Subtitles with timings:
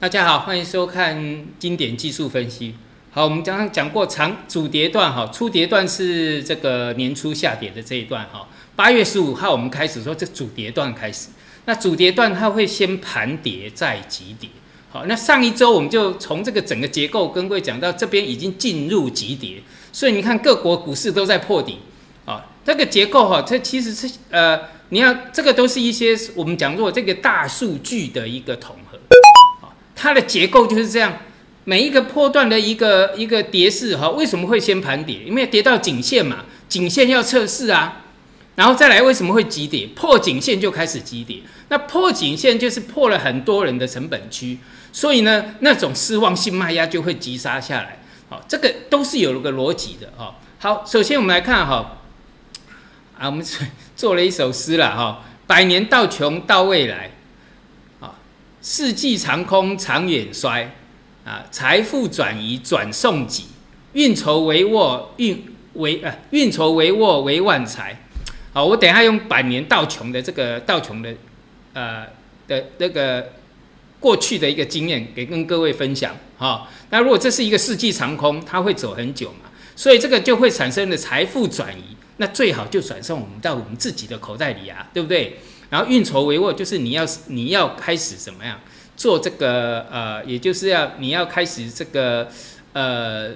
[0.00, 2.74] 大家好，欢迎收看经典技术分析。
[3.10, 8.48] 好，我们刚刚讲过长主跌段哈，初跌段是这个年初下跌的这一段哈。
[8.74, 11.28] 八月十五号我们开始说这主跌段开始，
[11.66, 14.48] 那主跌段它会先盘跌再急跌。
[14.88, 19.62] 好，那上一周我们就从这个整个结构跟各位讲到这边已经进入急跌，
[19.92, 21.76] 所以你看各国股市都在破底
[22.24, 22.46] 啊。
[22.64, 24.58] 这个结构哈，这其实是呃，
[24.88, 28.98] 你要这个都是一些我们讲过这个大数据的一个统合，
[30.00, 31.14] 它的结构就是这样。
[31.64, 35.18] 每一个波段的一个一个跌势哈，为什么会先盘跌？
[35.26, 38.02] 因为跌到颈线嘛，颈线要测试啊，
[38.56, 39.86] 然后再来为什么会急跌？
[39.94, 44.58] 破颈线就开始急跌，那破颈线就是破了很多人的成本区，
[44.90, 48.02] 所以呢，那种失望性卖压就会急杀下来。
[48.30, 50.36] 好，这个都是有个逻辑的哈。
[50.58, 51.98] 好，首先我们来看哈，
[53.18, 53.44] 啊，我们
[53.94, 57.10] 做了一首诗了哈，百年到穷到未来，
[58.62, 60.74] 世纪长空长远衰。
[61.22, 63.44] 啊，财富转移转送己，
[63.92, 65.44] 运筹帷幄运
[65.74, 67.94] 为啊，运筹帷幄为万财。
[68.54, 71.14] 好，我等一下用百年道穷的这个道穷的
[71.74, 72.06] 呃
[72.48, 73.32] 的那个
[74.00, 76.66] 过去的一个经验，给跟各位分享哈。
[76.88, 85.38] 那如果这是一个世纪长空，它会走很久嘛，所以这个就会产生的财富转移，那最好就转送我们到我们自己的口袋里啊，对不对？
[85.70, 88.60] 然后运筹帷幄就是你要你要开始怎么样？
[88.96, 92.28] 做这个呃，也就是要你要开始这个
[92.74, 93.30] 呃，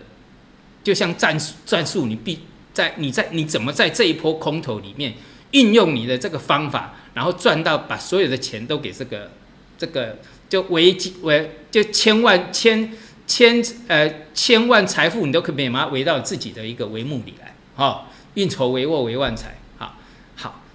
[0.82, 2.40] 就像战术战术，你必
[2.74, 5.14] 在你在你怎么在这一波空头里面
[5.52, 9.30] 运用你的这个方法，然后赚到把所有的钱都给这个
[9.78, 10.18] 这个
[10.50, 12.92] 就围围就千万千
[13.26, 19.56] 千呃千万财富，你都可以把它围到自己的一个帷幕里来，哈，运筹帷幄为万财，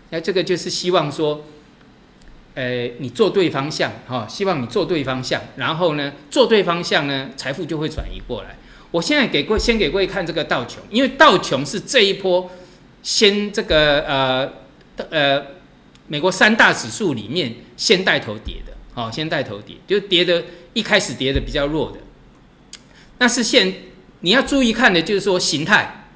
[0.10, 1.46] 那这个就是希望说。
[2.56, 8.58] 呃，你做对方向哈，希望你做对方向，然后呢，做对方向呢，财富就会转移过来。
[8.92, 12.50] 我现在给各位先给各位看这个道琼，因为道琼是这一波
[13.02, 14.52] 先这个呃
[15.10, 15.46] 呃
[16.08, 22.00] 美国三大指数里面先带头跌的，好，先带头跌，就跌的一开始跌的比较弱的。
[23.20, 23.74] 那是现
[24.22, 26.08] 你要注意看的就是说形态，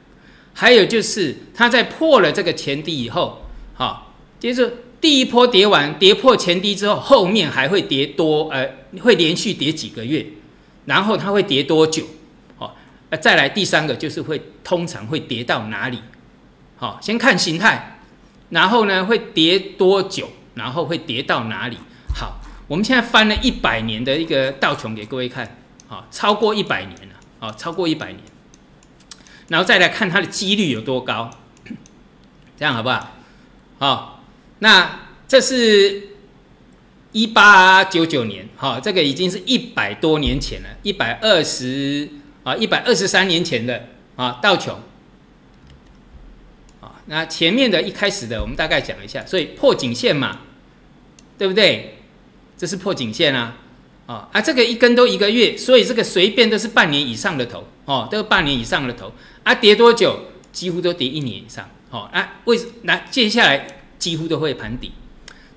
[0.51, 3.42] 还有就是它在破了这个前低以后，
[3.73, 4.71] 好，接着。
[5.03, 8.65] 第一波跌完，跌破前低之后，后面还会跌多，呃，
[9.01, 10.25] 会连续跌几个月，
[10.85, 12.05] 然后它会跌多久？
[12.55, 12.73] 好，
[13.09, 15.99] 那再来第三个就是会通常会跌到哪里？
[16.77, 17.99] 好，先看形态，
[18.51, 20.29] 然后呢会跌多久？
[20.53, 21.77] 然后会跌到哪里？
[22.15, 22.39] 好，
[22.69, 25.57] 我们现在翻了一百年的一个道琼给各位看，
[25.89, 28.21] 好，超过一百年了，好，超过一百年，
[29.49, 31.29] 然后再来看它的几率有多高，
[32.55, 33.11] 这样好不好？
[33.83, 34.23] 好。
[34.59, 36.09] 那这是
[37.11, 42.07] 一八九九年，哈，这个已经是一百多年前了，一百二十
[42.43, 44.79] 啊，一百二十三年前的啊，道琼，
[46.79, 50.39] 啊，那前面的一开始的，我们大概讲一下，所以破颈线嘛，
[51.37, 51.97] 对不对？
[52.57, 53.57] 这是破颈线啊，
[54.05, 59.11] 啊，啊，这个一根都一个月，所以这个随便都是半年以上的头，哦，都是半年以上的头，
[59.43, 60.17] 啊，跌多久？
[60.53, 63.65] 几乎都跌一年以上，哦，啊，为那接下来。
[63.99, 64.91] 几乎都会盘底，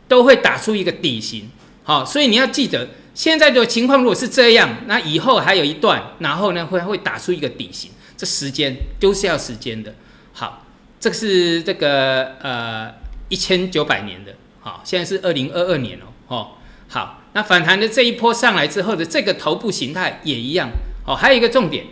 [0.06, 1.50] 都会打出一个底型，
[1.82, 9.96] 好，所以你要记得现在的情况如果是这样，那以后还有一段，然后呢会会打出一个底型，这时间都是要时间的。
[10.32, 10.64] 好，
[11.00, 12.94] 这个是这个呃
[13.28, 16.48] 一千九百年的，好，现在是二零二二年哦，哦，
[16.86, 20.70] 好，那反弹的这一波上来之后的这个头部形态也一样，
[21.04, 21.86] 哦，还有一个重点，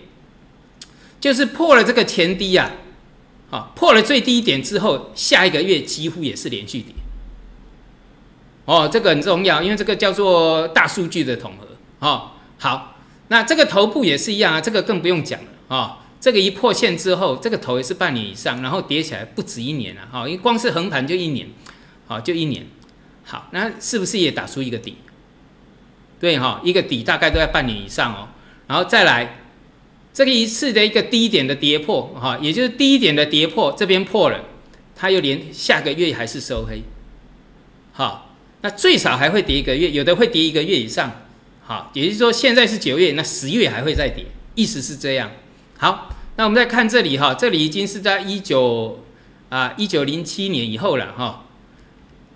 [1.20, 2.70] 就是破了这个前低呀。
[3.50, 6.92] 啊，破了最低点之后，下一个月几乎也是连续跌。
[8.64, 11.66] 哦，这个很重要，因为这个叫做大数据的统合。
[12.00, 12.96] 哦，好，
[13.28, 16.00] 那这个头部也是一样啊，这个更不用讲了啊。
[16.20, 20.00] 这个一破线之后，这个头也是半年以上，然后跌起来不止一年了。
[20.10, 21.46] 哈，因为光是横盘就一年，
[22.06, 22.66] 好，就一年。
[23.24, 24.96] 好，那是不是也打出一个底？
[26.18, 28.28] 对哈，一个底大概都在半年以上哦，
[28.66, 29.43] 然后再来。
[30.14, 34.44] 这个一次的一个低点的跌破，哈，也就是低点的跌破，这边破了，
[34.94, 36.84] 它又连下个月还是收黑，
[37.92, 41.22] 好，那最少还会跌一个月，有的会跌一个月以上，
[41.64, 44.24] 好，也就是说现在是九月，那十月还会再跌，
[44.54, 45.32] 意思是这样。
[45.78, 49.04] 好，那我们再看这里哈，这里已经是在一九
[49.48, 51.46] 啊一九零七年以后了哈，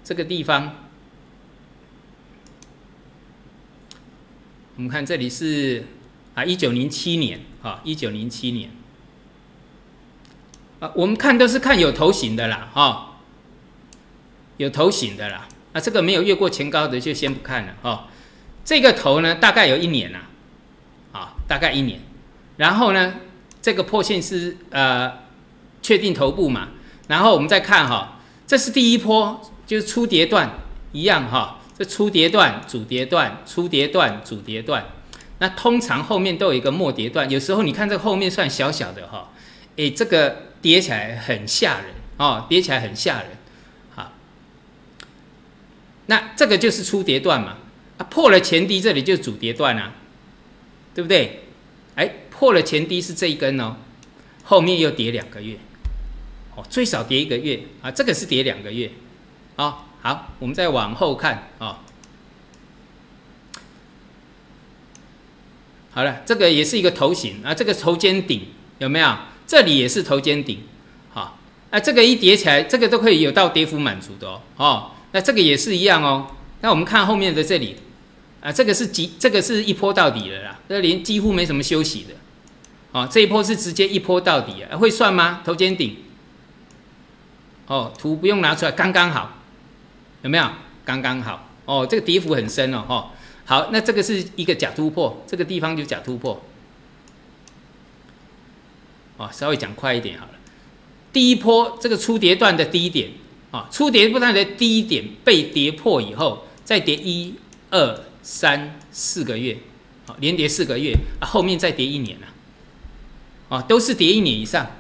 [0.03, 0.75] 这个地方，
[4.75, 5.85] 我们看这里是
[6.35, 7.43] 啊一九零七年。
[7.69, 8.71] 啊，一九零七年，
[10.81, 13.19] 啊，我们看都是看有头型的啦，哈，
[14.57, 18.09] 有头型的啦，啊，这个没有越过前高的就先不看了，哈，
[18.65, 20.21] 这个头呢大概有一年呐，
[21.13, 22.01] 啊，大概一年，
[22.57, 23.17] 然后呢，
[23.61, 25.19] 这个破线是呃
[25.83, 26.69] 确定头部嘛，
[27.09, 30.55] 然后我们再看哈，这是第一波，就是初跌段
[30.93, 34.87] 一样哈，这初跌段、主跌段、初跌段、主跌段，
[35.39, 39.31] 那通常后面都有一个末跌段，有时候你看这后面算小小的哈，
[39.77, 43.31] 诶，这个跌起来很吓人哦，跌起来很吓人。
[46.11, 47.59] 那这个就是初跌段嘛，
[47.99, 49.93] 啊破了前低，这里就是主跌段啊，
[50.95, 51.41] 对不对？
[51.97, 53.77] 哎，破了前低是这一根哦，
[54.43, 55.59] 后面又跌两个月，
[56.57, 58.91] 哦，最少跌一个月啊，这个是跌两个月，
[59.57, 61.85] 哦，好，我们再往后看啊，
[65.99, 68.43] 好了，这个也是一个头型啊，这个头肩顶
[68.79, 69.17] 有没有？
[69.49, 70.61] 这里也是头肩顶，
[71.11, 71.37] 好，
[71.71, 74.91] 啊，这个一叠起来，这个都可以有到跌幅满足的哦，哦。
[75.11, 76.29] 那这个也是一样哦。
[76.61, 77.75] 那我们看后面的这里，
[78.41, 79.11] 啊，这个是几？
[79.19, 82.15] 这个是一波到底了啦，这连几乎没什么休息的，
[82.93, 85.41] 哦，这一波是直接一波到底啊，会算吗？
[85.45, 85.97] 头肩顶，
[87.67, 89.39] 哦，图不用拿出来，刚刚好，
[90.23, 90.49] 有没有？
[90.85, 93.11] 刚刚好，哦，这个跌幅很深哦，哈，
[93.49, 96.41] 好，那这个是一个假突破，这个地方就假突破，
[99.17, 100.33] 哦，稍微讲快一点好了，
[101.13, 103.11] 第一波这个初跌段的低点。
[103.51, 107.35] 啊，初跌不断的低点被跌破以后，再跌一、
[107.71, 109.57] 二、三、四个月，
[110.07, 112.27] 啊，连跌四个月啊，后面再跌一年了，
[113.49, 114.71] 啊，都是跌一年以上，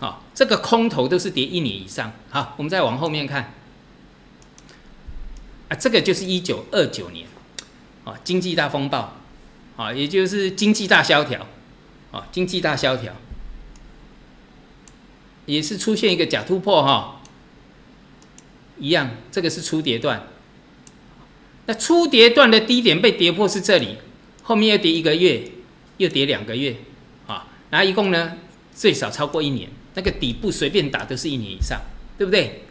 [0.00, 3.52] 啊，这个空头都是跌一年以上，好，我们再往后面看，
[5.68, 7.25] 啊，这个就是一九二九年，
[8.06, 9.16] 啊，经济大风暴，
[9.76, 11.44] 啊，也就是经济大萧条，
[12.12, 13.12] 啊，经济大萧条，
[15.44, 17.20] 也是出现一个假突破哈。
[18.78, 20.28] 一样，这个是初跌段。
[21.66, 23.96] 那初跌段的低点被跌破是这里，
[24.44, 25.42] 后面又跌一个月，
[25.96, 26.76] 又跌两个月，
[27.26, 28.34] 啊，然后一共呢
[28.72, 31.80] 最少超过一年，那个底部随便打都是一年以上，
[32.16, 32.62] 对不对？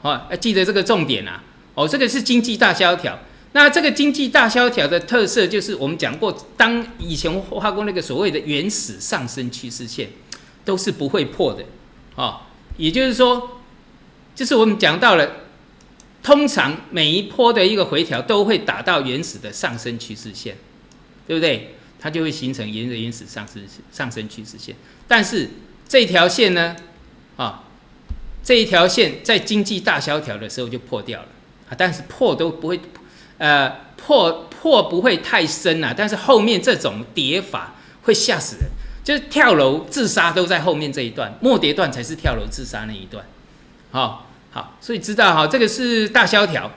[0.00, 1.42] 好，要记得这个重点啊。
[1.74, 3.18] 哦，这个是经济大萧条。
[3.58, 10.08] 那这个经济大萧条的特色就是我们讲过，当以前画过那个所谓的原始上升趋势线，
[10.64, 11.64] 都是不会破的，
[12.14, 12.46] 啊，
[12.76, 13.56] 也就是说。
[14.36, 15.28] 就是我们讲到了，
[16.22, 20.56] 通常每一波的一个回调都会打到原始的上升趋势线，
[21.26, 21.74] 对不对？
[21.98, 24.76] 它就会形成沿着原始上升上升趋势线。
[25.08, 25.50] 但是
[25.88, 26.76] 这条线呢，
[27.36, 27.64] 啊，
[28.44, 31.28] 这一条线在经济大萧条的时候就破掉了
[31.68, 32.78] 啊，但是破都不会，
[33.38, 38.66] 呃，破破不会太深啊，但是后面这种跌法会吓死人，
[39.02, 43.24] 就是跳楼自杀都在后面这一段，末跌段才是跳楼自杀那一段，
[43.90, 44.26] 好。
[44.50, 46.72] 好，所以知道哈，这个是大萧条，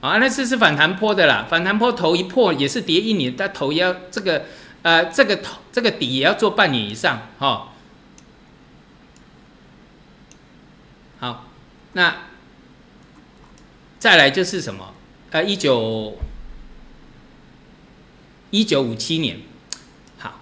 [0.00, 4.46] 啊，那次是反弹坡的啦，反弹坡头一破也是跌一年，但头要这个，
[4.82, 7.68] 呃，这个头这个底也要做半年以上，哈。
[11.20, 11.46] 好，
[11.92, 12.16] 那
[14.00, 14.92] 再来就是什么？
[15.30, 16.16] 呃，一九
[18.50, 19.38] 一九五七年，
[20.18, 20.40] 好，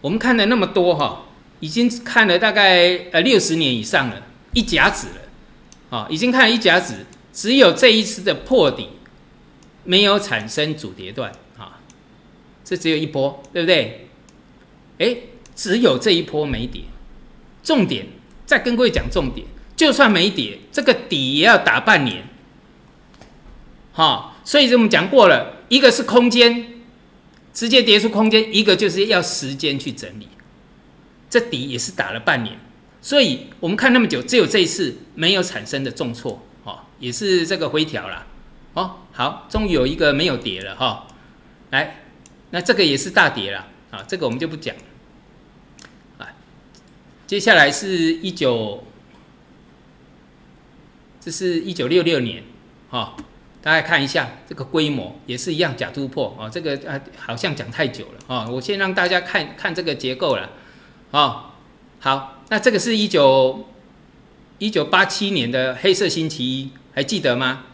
[0.00, 1.26] 我们看了那么多哈，
[1.60, 4.22] 已经看了大概呃六十年以上了，
[4.52, 5.14] 一甲子了。
[5.88, 8.88] 啊，已经看了一甲子，只有这一次的破底
[9.84, 11.78] 没有产生主跌段啊，
[12.64, 14.08] 这只有一波，对不对？
[14.98, 15.16] 哎，
[15.54, 16.82] 只有这一波没跌，
[17.62, 18.08] 重点
[18.44, 22.26] 再跟各位讲重点，就算没跌，这个底也要打半年，
[23.96, 26.82] 哈，所以我们讲过了，一个是空间
[27.54, 30.28] 直接跌出空间，一个就是要时间去整理，
[31.30, 32.58] 这底也是打了半年。
[33.00, 38.26] 所以我们看那么久，只有这一次没有产生的重挫，哦，也是这个回调了，
[38.74, 41.06] 哦，好，终于有一个没有跌了，哈，
[41.70, 42.02] 来，
[42.50, 44.76] 那这个也是大跌了，啊，这个我们就不讲，
[46.18, 46.28] 啊，
[47.26, 48.84] 接下来是一九，
[51.18, 52.42] 这是一九六六年，
[52.90, 53.16] 哈，
[53.62, 60.50] 大家看一下这个规模也是一样假突破，哦，这个啊好像讲太久了，哦，我先让大家看看这个结构了，
[61.10, 61.50] 哦，
[62.00, 62.32] 好。
[62.48, 63.66] 那这个是一九
[64.58, 67.64] 一九八七年的黑色星期一，还记得吗？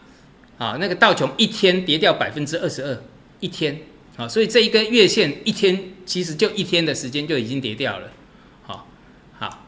[0.57, 3.03] 啊，那个道琼一天跌掉百分之二十二，
[3.39, 3.81] 一天，
[4.17, 8.09] 啊，所以这一根月线一天其实就一天的时间就已经跌掉了，
[8.63, 8.87] 好，
[9.37, 9.67] 好，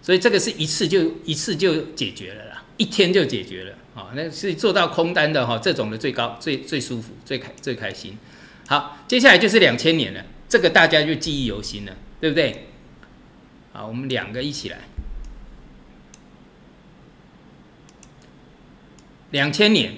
[0.00, 8.16] 所以这个是一次就一次就解决了啦，一天就解决了，啊，那是做到空单的哈，这种的最高最最舒服最开最开心，
[8.66, 12.68] 好，接下来就是两千年了，这个大家就记忆犹新了，对不对？
[13.74, 14.78] 好，我们两个一起来。
[19.30, 19.92] 两千年，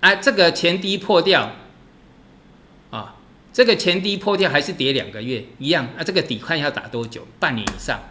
[0.00, 1.56] 啊，这个前低破掉，
[2.90, 3.16] 啊
[3.54, 6.04] 这个前低破掉还是跌两个月一样啊？
[6.04, 7.26] 这个底看要打多久？
[7.40, 8.02] 半年以上。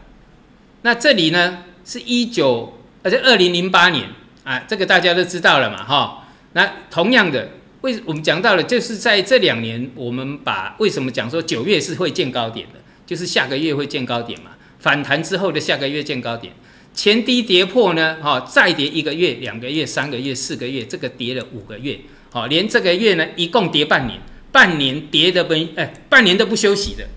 [0.82, 4.10] 那这里呢是一九，而且二零零八年
[4.44, 6.28] 啊，这个大家都知道了嘛，哈。
[6.54, 7.50] 那同样的，
[7.82, 16.54] 为我们讲到了，就是在这两年，我们把为什么讲说九月是会见高点的，就是下个月会见高点嘛，反弹之后的下个月见高点。
[16.94, 21.98] 前低跌破呢，哈，再跌一个月、两个月、三个月、四个月，这个跌了五个月，
[22.30, 24.20] 好，连这个月呢，一共跌半年，
[24.52, 27.08] 半年跌的不，哎，半年都不休息的，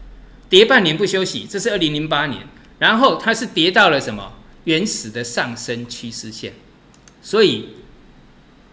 [0.48, 2.40] 跌半年不休息，这是二零零八年，
[2.78, 4.32] 然后它是跌到了什么
[4.64, 6.52] 原始的上升趋势线，
[7.22, 7.68] 所以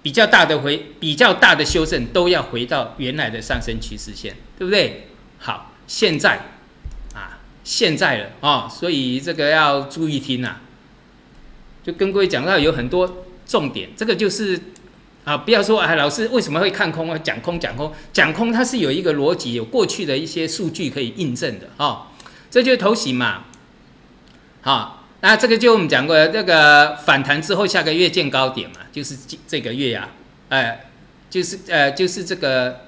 [0.01, 5.07] 比较大的回，比较大的修正都要回到原来的上升趋势线，对不对？
[5.37, 6.37] 好，现在
[7.13, 10.57] 啊，现在了啊，所以这个要注意听呐。
[11.83, 14.59] 就跟各位讲到有很多重点，这个就是
[15.25, 17.17] 啊，不要说哎，老师为什么会看空啊？
[17.17, 22.07] 讲空讲空讲空，它是有一个逻辑，有过去的一些数据可以印证的哦。
[22.51, 23.45] 这就是头型嘛，
[24.61, 29.15] 好，那这个就我们讲过，这个反弹之后下个月见高点嘛，就是
[29.47, 30.09] 这个月呀，
[30.49, 30.89] 哎，
[31.29, 32.81] 就是呃，就是这个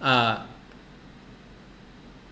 [0.00, 0.46] 啊，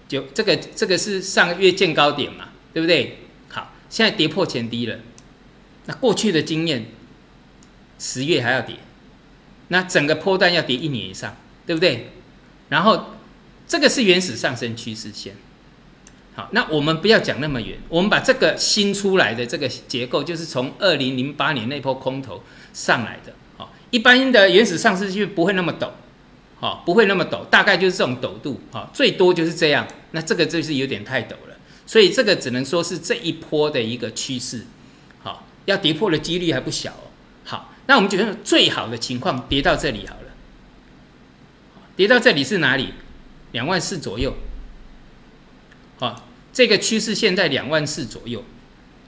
[0.09, 3.19] 就这个这个是上个月见高点嘛，对不对？
[3.51, 4.99] 好，现在跌破前低了。
[5.85, 6.87] 那过去的经验，
[7.99, 8.77] 十月还要跌，
[9.69, 12.11] 那整个波段要跌一年以上，对不对？
[12.71, 13.17] 然后
[13.69, 15.37] 这个是原始上升趋势线。
[16.35, 23.35] 好，那我们不要讲那么远，我们把这个新出来的这个结构，就是从二零零八年那波空头上来的。
[23.59, 25.91] 好，一般的原始上升区不会那么陡，
[26.59, 29.87] 好，不会那么陡，大概就是这种陡度，好，最多就是这样。
[30.13, 34.65] 那这个就是有点太陡了，所以这个只能说是这一波的一个趋势。
[35.23, 36.95] 好要跌破的几率还不小。
[37.45, 40.33] 好，那我们觉得最好的情况跌到这里好了。
[41.95, 42.95] 跌到这里是哪里？
[43.53, 44.35] 两万四左右。
[46.03, 48.43] 好，这个趋势线在两万四左右。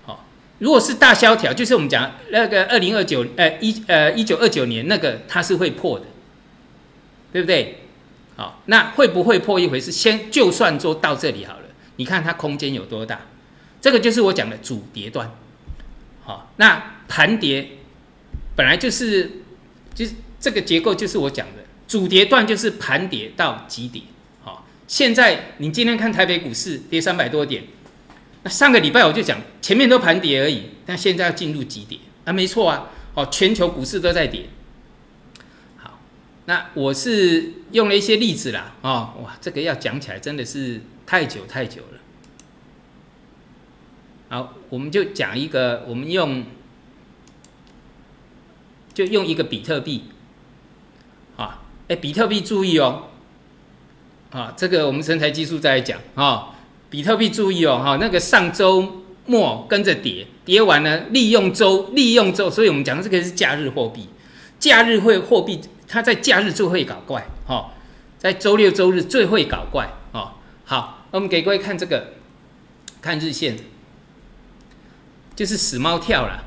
[0.05, 0.25] 好，
[0.61, 6.07] 如果是大萧条，就是我们讲那个二零二九呃一呃一九二九年那个它是会破的，
[7.33, 7.81] 对不对？
[8.37, 9.91] 好，那会不会破一回事？
[9.91, 11.65] 先就算做到这里好了，
[11.97, 13.23] 你看它空间有多大？
[13.81, 15.29] 这个就是我讲的主跌段。
[16.23, 17.71] 好，那盘跌
[18.55, 19.43] 本来就是，
[19.93, 24.05] 就是这个结构，就是我讲的主跌段，就是盘跌到极点。
[24.87, 27.65] 现在你今天看台北股市跌三百多点，
[28.43, 34.47] 那上个礼拜我就讲前面都盘跌而已，但现在要进入极点啊，没错啊，哦，全球股市都在跌。
[35.79, 35.99] 好，
[36.47, 41.99] 那我是用了一些例子啦，哦，哇，这个要讲起来真的是太久太久了。
[44.29, 46.45] 好，我们就讲一个，我们用
[48.93, 50.05] 就用一个比特币，
[51.37, 53.11] 啊，哎，比特币注意哦，
[54.35, 56.57] 啊，这个我们身材技术再来讲啊，
[56.91, 64.09] 比特币注意哦，哈，那个上周末跟着跌，跌完了，利用周利用周，所以我们讲的这个是假日货币，
[64.59, 67.71] 假日会货币，它在假日最会搞怪，哈，
[68.19, 70.33] 在周六周日最会搞怪，哦，
[70.65, 72.15] 好，我们给各位看这个，
[73.01, 73.57] 看日线。
[75.37, 76.45] 就是死猫跳了，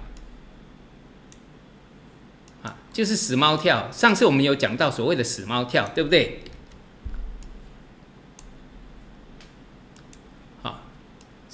[2.64, 3.92] 啊，就是死猫跳。
[3.92, 6.40] 上次我们有讲到所谓的死猫跳，对不对？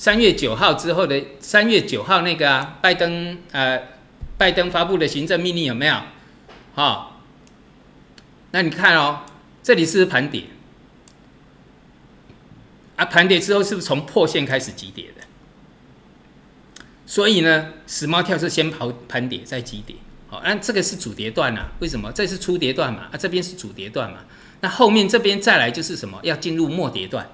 [0.03, 3.81] 三月九号之后的三月九号那个啊，拜登呃，
[4.37, 5.95] 拜登发布的行政命令有没有？
[6.75, 7.21] 好，
[8.51, 9.21] 那你看哦，
[9.63, 10.43] 这里是盘点，
[12.97, 15.25] 啊，盘点之后是不是从破线开始急跌的？
[17.05, 19.95] 所以呢，死猫跳是先跑盘跌再急跌，
[20.27, 21.71] 好，那这个是主跌段啊？
[21.79, 22.11] 为什么？
[22.11, 23.03] 这是初跌段嘛？
[23.09, 24.19] 啊，这边是主跌段嘛？
[24.59, 26.19] 那后面这边再来就是什么？
[26.23, 27.25] 要进入末跌段，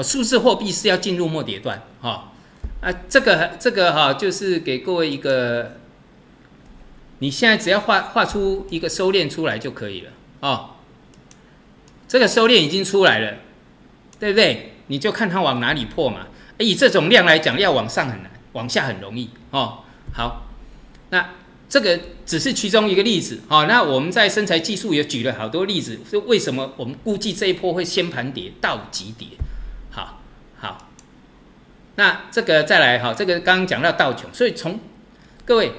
[0.00, 2.32] 数字货币是要进入末跌段，哈，
[2.80, 5.78] 啊，这个这个哈，就是给各位一个，
[7.18, 10.70] 你现在只要画画出一个收敛出来就可以了，哦，
[12.06, 13.38] 这个收敛已经出来了，
[14.20, 14.74] 对不对？
[14.86, 16.28] 你就看它往哪里破嘛。
[16.58, 18.30] 以这种量来讲，要往上很难。
[18.52, 19.78] 往下很容易哦。
[20.12, 20.42] 好，
[21.08, 21.30] 那
[21.70, 23.64] 这个只是其中一个例子哦。
[23.66, 29.28] 那我们在身材技术也举了好多例子，是为什么我们估计这一波会先盘跌到极跌？
[31.96, 34.80] 那这个再来哈，这个刚刚讲到道琼，所以从
[35.44, 35.72] 各位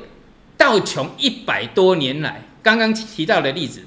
[0.57, 3.83] 道琼一百多年来，刚刚提到的例子，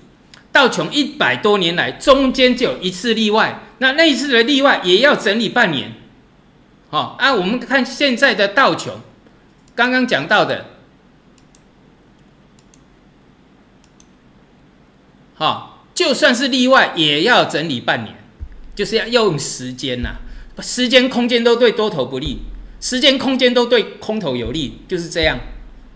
[0.51, 5.93] 道琼一百多年来中间就有一次例外，那那一次的例外也要整理半年。
[6.89, 9.01] 好啊，我们看现在的道琼，
[9.75, 10.67] 刚刚讲到的，
[15.35, 18.17] 好，就算是例外，也要整理半年。
[18.75, 20.17] 就是要用时间呐，
[20.61, 22.39] 时间空间都对多头不利，
[22.81, 25.39] 时间空间都对空头有利，就是这样。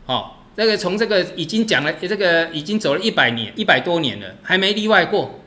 [0.06, 5.40] 好，这个从这个已经讲了，这个已经走了一百年，一百多年了，还没例外过。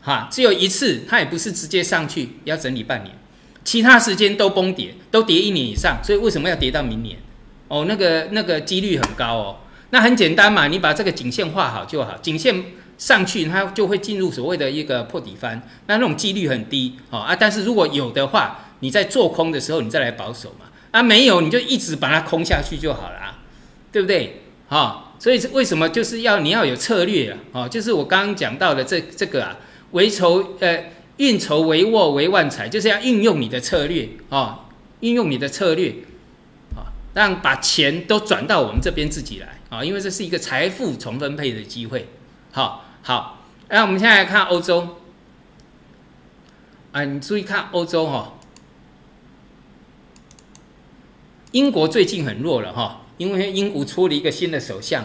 [0.00, 3.16] 哈，只有一次，它也不是直接上去，要整理半年，
[3.64, 5.98] 其他时间都崩跌，都跌一年以上。
[6.02, 7.16] 所以为什么要跌到明年？
[7.68, 9.56] 哦，那个那个几率很高哦。
[9.90, 12.64] 那很简单嘛，你把这个颈线画好就好，颈线
[12.98, 17.34] 上去它就会进入所谓的一个破底翻，那那种几率很低哦啊。
[17.34, 20.66] 但是如果有的话，你在做空的时候你再来保守嘛。
[20.90, 23.42] 啊，没有你就一直把它空下去就好了啊，
[23.90, 24.42] 对不对？
[24.68, 27.38] 好，所以为什么就是要你要有策略啊？
[27.52, 29.56] 哦，就是我刚刚讲到的这这个啊。
[29.90, 30.86] 为筹呃，
[31.18, 34.66] 运筹帷幄为万财，就是要运用你的策略啊，
[35.00, 35.94] 运用你的策略
[36.74, 42.08] 啊，让把钱都转到我们这边自己来啊，因为这是一个财富重分配的机会。
[42.50, 43.36] 好，好，
[43.68, 44.96] 那我们现在来看欧洲
[46.90, 48.32] 啊，你注意看欧洲哈，
[51.52, 55.04] 英国最近很弱了哈，因为英国出了一个新的首相，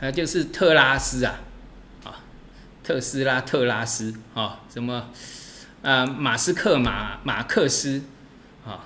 [0.00, 1.38] 呃，就是特拉斯啊。
[2.02, 2.16] 啊
[2.82, 5.08] 特斯拉、特拉斯啊，什么
[5.82, 6.04] 啊？
[6.04, 8.02] 马斯克、马马克思
[8.66, 8.82] 啊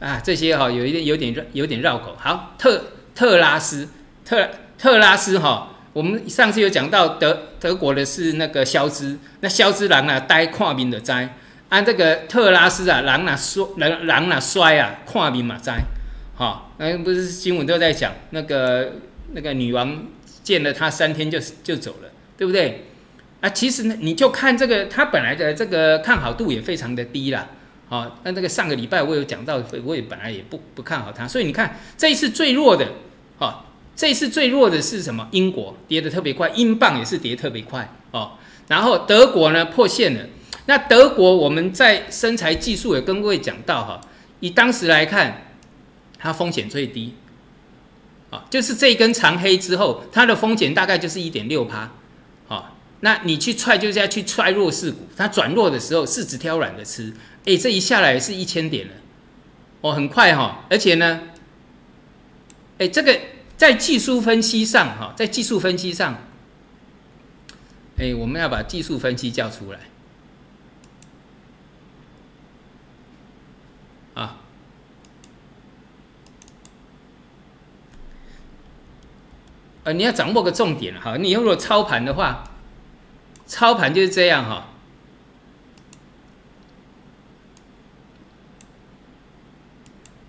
[0.00, 2.16] 啊，这些哈有一点有点有点绕口。
[2.18, 3.90] 好，特特拉斯
[4.24, 11.36] 特特拉斯哈，我们上次有讲到德德国的是那个肖兹，那肖兹狼啊呆跨名的灾，
[11.68, 15.80] 按这个特拉斯啊狼啊摔狼狼啊摔啊跨名马灾，
[16.34, 18.92] 好，那不是新闻都在讲那个
[19.32, 20.06] 那个女王
[20.42, 22.08] 见了他三天就就走了。
[22.34, 22.86] 对不对？
[23.40, 27.46] 啊，其实呢，你就看这个，他本来的这个看好度也非常的低啦。
[27.88, 31.28] 好，那这个上个礼拜我有讲到，我也本来也不不看好他。
[31.28, 32.88] 所以你看这一次最弱的，
[33.38, 33.60] 哦，
[33.94, 35.28] 这次最弱的是什么？
[35.32, 38.32] 英国跌的特别快，英镑也是跌特别快哦。
[38.68, 40.26] 然后德国呢破线了。
[40.66, 44.00] 那德国我们在身材技术也跟各位讲到哈，
[44.40, 45.42] 以当时来看，
[46.18, 47.14] 它风险最低，
[48.30, 51.90] 啊，就是这一根长黑之后，它的风险大概就是一点六趴。
[53.04, 57.12] 那你去踹就是要去踹弱势股，它转弱的时候市值挑软的吃，
[57.44, 58.92] 哎，这一下来是一千点了，
[59.80, 61.22] 哦，很快哈，而且呢，
[62.78, 63.18] 哎，这个
[63.62, 66.16] 在技术分析上哈，在技术分析上，
[67.96, 69.78] 哎，我们要把技术分析叫出来，
[74.14, 74.36] 啊，
[79.84, 82.42] 呃，你要掌握个重点哈，你如果操盘的话。
[83.46, 84.66] 操盘就是这样哈，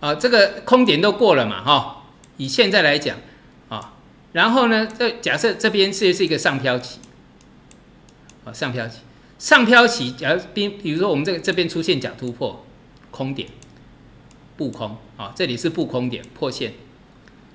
[0.01, 2.02] 啊，这个空点都过了嘛哈，
[2.37, 3.17] 以现在来讲
[3.69, 3.93] 啊，
[4.31, 6.99] 然后呢，这假设这边是是一个上飘起，
[8.45, 8.99] 啊，上飘起，
[9.39, 12.65] 上飘起，假如比比如说我们这个这边出现假突破，
[13.11, 13.49] 空点，
[14.57, 16.73] 不空啊，这里是不空点破线，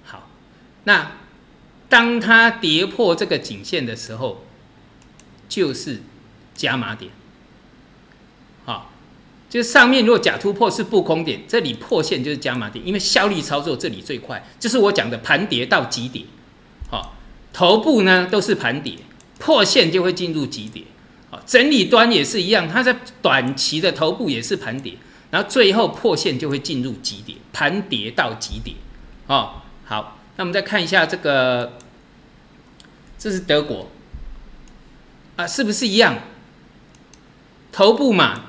[0.05, 0.29] 好，
[0.85, 1.12] 那
[1.88, 4.45] 当它跌破这个颈线的时候。
[5.49, 6.03] 就是
[6.55, 7.11] 加码点，
[8.67, 8.93] 好，
[9.49, 16.25] 就是上面如果假突破是不空点，这里破线就是加码点，因为效率操作这里最快，就是我讲的盘跌到极点，
[16.91, 17.15] 好，
[17.53, 18.97] 头部呢都是盘跌，
[19.39, 20.85] 破线就会进入极点，
[21.31, 24.95] 好，整理端也是一样，它在短期的头部也是盘跌，
[25.31, 28.77] 然后最后破线就会进入极点，盘跌到极点，
[29.27, 31.73] 哦，好，那我们再看一下这个，
[33.19, 33.89] 这是德国。
[35.37, 36.19] 啊，是不是一样？
[37.71, 38.47] 头部嘛，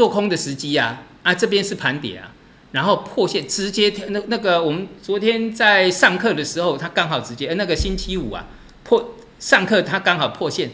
[0.00, 2.32] 做空的时机啊，啊，这边是盘点啊，
[2.72, 8.46] 然后破线直接那那个我们昨天在上课的时候，它刚好直接，那个星期五啊
[8.82, 10.70] 破上课它刚好破线，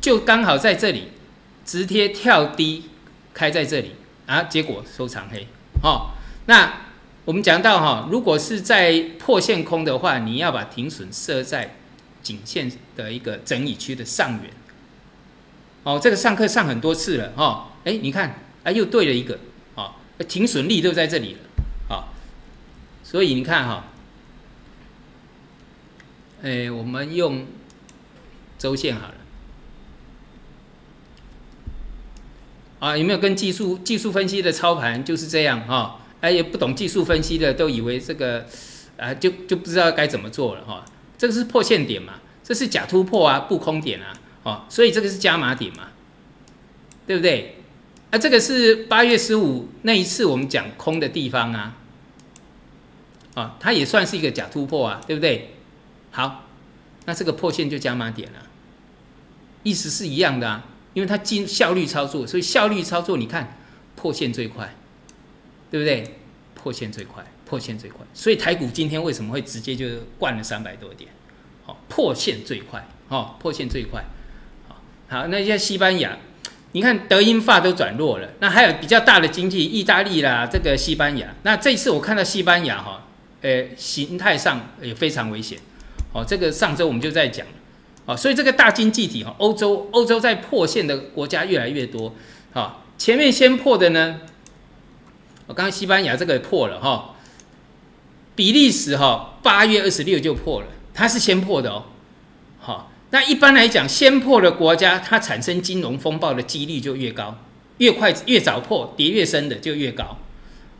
[0.00, 1.12] 就刚好在这里
[1.64, 2.86] 直接跳低
[3.32, 3.92] 开在这里
[4.26, 5.46] 啊，结果收长黑
[5.84, 6.10] 哦。
[6.46, 6.88] 那
[7.24, 11.76] 我们讲到哈，如果是在破线空的话，你要把停损设在。
[12.20, 14.50] 颈线的一个整理区的上缘，
[15.84, 18.34] 哦，这个上课上很多次了哈，哎，你看，
[18.66, 19.38] 哎，又对了一个，
[19.76, 19.94] 哦，
[20.26, 22.10] 停损率都在这里了，啊，
[23.04, 23.84] 所以你看哈，
[26.42, 27.46] 哎，我们用
[28.58, 29.14] 周线好了，
[32.80, 36.00] 啊，有没有跟技术技术分析的操盘就是这样哈？
[36.20, 38.46] 哎，也不懂技术分析的都以为这个，
[38.96, 40.84] 啊，就就不知道该怎么做了哈。
[41.16, 42.14] 这个是破线点嘛？
[42.42, 45.90] 这是假突破啊，不空点啊，哦，所以这个是加码点嘛，
[47.06, 47.52] 对不对？
[48.16, 51.76] 啊，这个是八月十五那一次我们讲空的地方啊，
[53.34, 55.50] 啊，它也算是一个假突破啊，对不对？
[56.10, 56.46] 好，
[57.04, 58.38] 那这个破线就加码点了，
[59.64, 63.58] 意思是一样的啊，因为它进效率操作，所以效率操作你看
[63.94, 64.74] 破线最快，
[65.70, 66.16] 对不对？
[66.54, 69.86] 破线最快，破线最快，所以台股今天为什么会直接就
[70.18, 71.10] 灌了三百多点？
[71.64, 74.02] 好，破线最快，哦，破线最快。
[74.66, 76.16] 好，好，那像西班牙，
[76.76, 83.02] 你看德英法都转弱了，那还有比较大的经济，意大利啦，这个西班牙，那这次我看到西班牙哈，
[83.40, 85.58] 呃，形态上也非常危险。
[86.12, 87.46] 哦，这个上周我们就在讲，
[88.04, 92.12] 哦，所以这个大经济体哈，欧洲欧洲在破线的国家越来越多，
[92.52, 94.20] 好，前面先破的呢，
[95.46, 97.14] 我刚刚西班牙这个破了哈，
[98.34, 101.84] 比利时哈八月二十六就破了，它是先破的哦，
[103.16, 107.34] 那一般来讲，先破的国家它产生金融风暴的几率就越高，
[107.78, 110.18] 越快越早破，跌越深的就越高，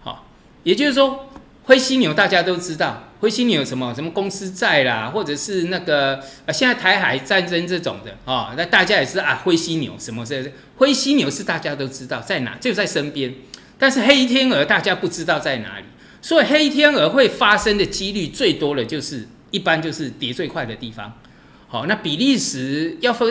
[0.02, 0.28] 好，
[0.62, 1.30] 也就是说。
[1.64, 13.34] 灰犀牛大家都知道，灰犀牛什么什么公司债啦，或者是那个呃现在台海战争这种的啊，那大家也是啊灰犀牛什么是灰犀牛是大家都知道在哪，就在身边。
[13.78, 15.86] 但是黑天鹅大家不知道在哪里，
[16.20, 21.18] 所以黑天鹅会发生的几率最多的就是一般就是跌最快的地方。
[21.68, 23.26] 好，那比利时要发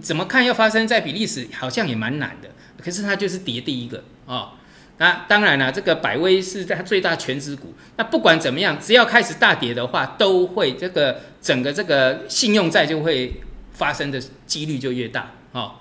[0.00, 2.48] 怎么看要发生在比利时好像也蛮难的，
[2.80, 4.52] 可是它就是跌第一个啊。
[4.98, 7.74] 那当然了，这个百威是它最大全值股。
[7.96, 13.40] 那不管怎么样，只要开始大跌的话，都会这个整个这个信用债就会
[13.72, 15.80] 发生的几率就越大啊。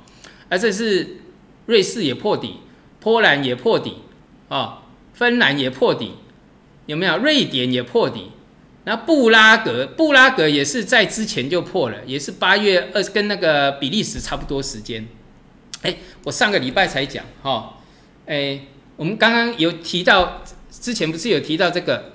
[0.50, 1.18] 而这是
[1.68, 2.62] 瑞士也破底，
[3.00, 3.98] 波兰也破底
[4.50, 4.82] 啊，
[5.14, 6.16] 芬兰也破底，
[6.88, 7.20] 有没有？
[7.20, 8.32] 瑞典也破底。
[8.84, 15.08] 那布拉格，布拉格也是在之前就破了，也是八月二，跟那个比利时差不多时间。
[15.82, 17.78] 哎，我上个礼拜才讲哈，
[18.26, 18.62] 哎。
[18.98, 22.12] 我们刚刚有提到，之前不是有提到这个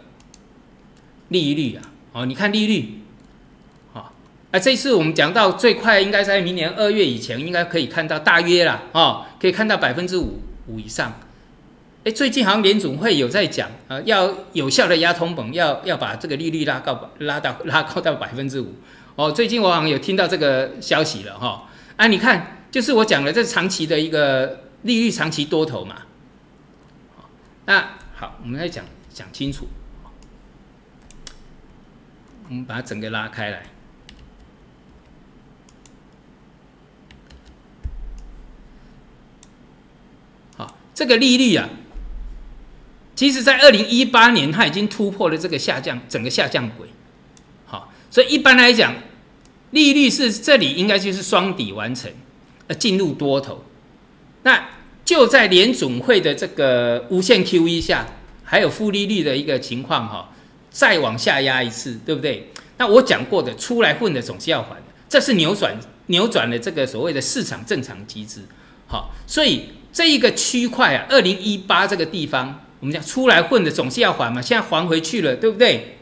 [1.30, 1.82] 利率啊？
[2.12, 3.00] 哦，你看利率，
[3.92, 4.12] 好，
[4.52, 11.18] 那这次我们讲到最快应该在明年二月以前，应该可以看到大约啦，哦，可以看到百分之五五以上。
[12.06, 18.76] 哎，最近好像联总会有在讲，呃，要有效的压通膨，要要把这个利率拉高，拉到拉高到百分之五。
[19.16, 21.68] 哦，最近我好像有听到这个消息了哈。
[21.96, 25.96] 啊，你看，就是我讲的这长期的一个利率长期多头嘛。
[27.64, 29.66] 那好，我们来讲讲清楚。
[32.48, 33.64] 我们把它整个拉开来。
[40.56, 41.68] 好，这个利率啊，
[43.16, 46.86] 其实在二零一八年它已经突破了这个下降整个下降轨。
[47.64, 48.94] 好，所以一般来讲，
[49.70, 52.08] 利率是这里应该就是双底完成，
[52.68, 53.64] 呃，进入多头。
[54.42, 54.68] 那
[55.04, 58.06] 就在联总会的这个无限 QE 下，
[58.44, 60.32] 还有负利率的一个情况哈，
[60.70, 62.50] 再往下压一次，对不对？
[62.76, 65.74] 那我讲过的，出来混的总是要还的，这是扭转
[66.08, 68.42] 扭转了这个所谓的市场正常机制。
[68.86, 75.96] 好，所以这一个区块啊，二零一八这个地方，我们讲出来混的总是要还嘛，现在还回去了，对不对？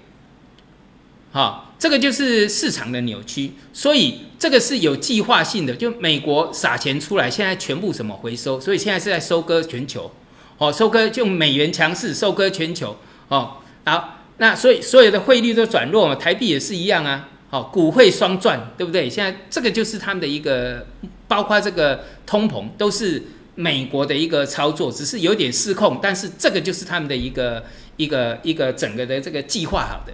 [1.32, 1.62] 好。
[1.76, 5.74] 这个就是市场的扭曲，所以这个是有计划性的。
[5.74, 10.10] 就美国撒钱出来，现在全部什么回收，所以现在是在收割全球，
[10.56, 12.96] 哦，收割就美元强势，收割全球，
[13.28, 19.10] 哦，好，那所以所有的汇率都转弱嘛，台币也是一样啊，好，股汇双赚，对不对？
[19.10, 20.86] 现在这个就是他们的一个，
[21.28, 23.22] 包括这个通膨都是
[23.54, 27.64] 美国的一个操作，只是有点失控，但是这个就是他们的一个
[27.96, 30.12] 一个一个整个的这个计划好的，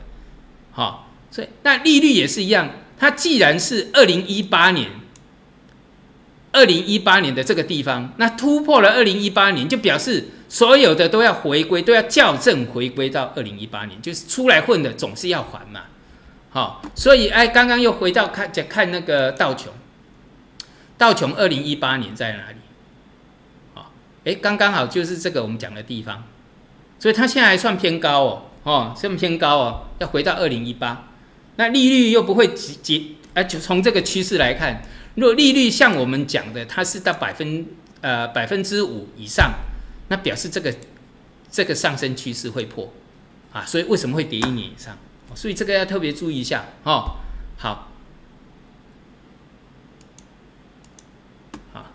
[0.72, 1.06] 好。
[1.32, 2.68] 所以，那利率也是一样。
[2.98, 4.90] 它既然是二零一八年，
[6.50, 15.82] 二零一八年的这个地方，那突破了二零一八年，就表示所有的都要回归，都要校正回归到二零一八年，就是出来混的总是要还嘛。
[16.50, 19.72] 好，所以哎，刚刚又回到看讲看那个道琼，
[20.98, 22.56] 道琼二零一八年在哪里？
[24.24, 26.24] 好，哎，刚刚好就是这个我们讲的地方，
[26.98, 31.08] 所以它现在还算偏高哦，哦，算偏高哦，要回到二零一八。
[31.56, 34.82] 那利率又不会急急，而就从这个趋势来看，
[35.14, 37.66] 若利率像我们讲的，它是到百分
[38.00, 39.52] 呃百分之五以上，
[40.08, 40.74] 那表示这个
[41.50, 42.92] 这个上升趋势会破
[43.52, 44.96] 啊，所以为什么会跌一年以上？
[45.34, 47.16] 所以这个要特别注意一下哦。
[47.56, 47.88] 好，
[51.72, 51.86] 好，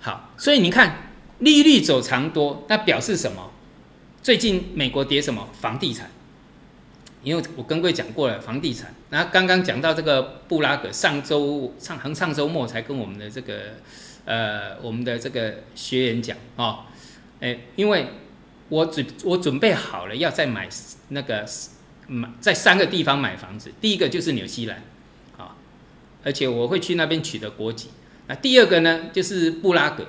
[0.00, 1.05] 好，所以你看
[1.38, 3.50] 利率走长多，那表示什么？
[4.22, 5.48] 最近美国跌什么？
[5.60, 6.10] 房地产。
[7.22, 13.78] 因为我跟各位讲过了房地产，然后刚刚讲到这个布拉格，上周上横上周末才跟我们的这个
[14.24, 16.86] 呃我们的这个学员讲啊，
[17.40, 18.06] 哎，因为
[18.68, 20.68] 我准我准备好了要再买
[21.08, 21.44] 那个
[22.06, 24.80] 买在三个地方买房子，第一个就是纽西兰
[25.36, 25.56] 啊，
[26.22, 27.88] 而且我会去那边取得国籍，
[28.28, 30.06] 那第二个呢，就是布拉格，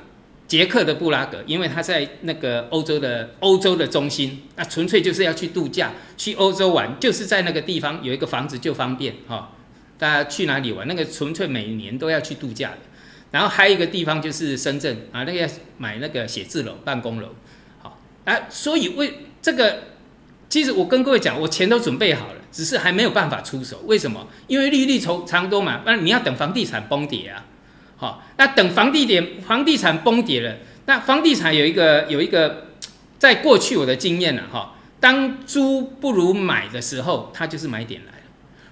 [0.47, 9.53] 捷克的布拉格，因为它在那个欧洲的欧洲的中心，那纯粹就是要去度假，去欧洲玩，就是在那个地方有一个房子就方便哈。
[9.97, 10.87] 大家去哪里玩？
[10.87, 12.77] 那个纯粹每年都要去度假的。
[13.29, 17.29] 然后还有一个地方就是深圳啊，那个要买那个写字楼、办公楼。
[17.79, 19.79] 好，啊，所以为这个，
[20.47, 23.81] 其实我跟各位讲，我钱都准备好了，只是还没有办法出手。
[23.85, 24.27] 为什么？
[24.47, 27.45] 因为利率从长多嘛，那你要等房地产崩跌啊。
[27.97, 32.67] 好，那等房地点房地产崩跌了，那房地产有一个有一个，
[33.17, 38.17] 在过去我的经验呢，哈，当租不如买的时候，它就是买点来了。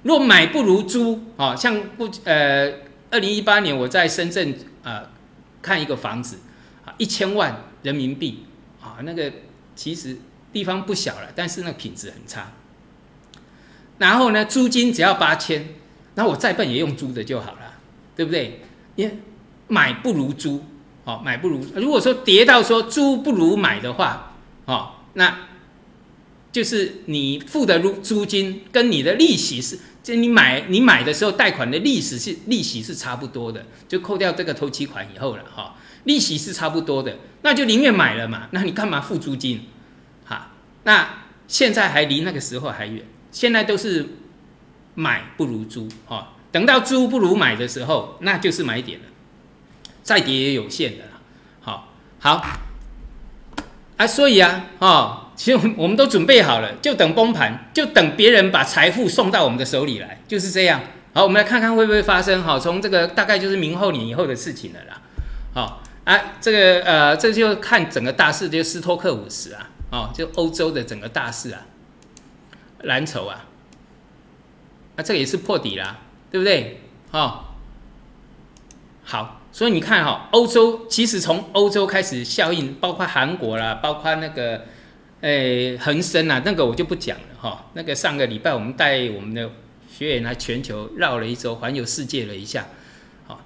[0.03, 2.71] 若买不如租，啊，像不呃，
[3.09, 5.09] 二零一八年我在深圳啊
[5.63, 6.38] 看一个房子，
[6.85, 8.45] 啊，一千万人民币，
[8.79, 9.31] 啊，那个
[9.75, 10.17] 其实
[10.53, 12.51] 地方不小了，但是那品质很差。
[13.97, 15.69] 然后呢，租金只要八千，
[16.13, 17.73] 那我再笨也用租的就好了，
[18.15, 18.61] 对不对？
[18.95, 19.17] 也
[19.67, 20.63] 买不如租，
[21.03, 21.65] 哦，买不如。
[21.75, 25.47] 如果说跌到说租不如买的话，哦，那
[26.51, 39.63] 就是你付的租租金跟你的利息是，就你买你买的时候贷款的利息是利息是差不多的，就扣掉这个头期款以后了，哈，利息是差不多的，那就宁愿买了嘛，那你干嘛付租金？
[40.23, 40.51] 哈，
[40.84, 44.08] 那现在还离那个时候还远，现在都是
[44.93, 46.35] 买不如租，哈。
[46.55, 49.05] 等到租不如买的时候，那就是买点了，
[50.03, 51.11] 再跌也有限的了。
[51.59, 52.41] 好，好，
[53.97, 60.79] 啊，所以啊，哦，其实我们都准备好了，就等崩盘，就等别人把财富送到我们的手里来，就是这样。
[61.13, 62.41] 好，我们来看看会不会发生。
[62.41, 65.01] 好，从这个大概就是明后年以后的事情了啦。
[65.53, 71.63] 好，啊，这个呃，这就看整个大势，就斯托克五十啊，哦，就欧洲的整个大势啊，
[72.83, 73.43] 蓝筹啊，
[74.95, 75.99] 啊，这个也是破底啦。
[76.36, 76.82] 对不对？
[77.12, 77.45] 哦，
[79.06, 84.65] 好，所以你看哈，欧洲其实从欧洲开始效应，包括韩国啦，包括那个
[85.21, 87.67] 诶恒生啊，那个我就不讲了哈。
[87.71, 89.50] 那个上个礼拜我们带我们的
[89.89, 92.67] 学员来全球绕了一周，环游世界了一下，
[93.26, 93.39] 好，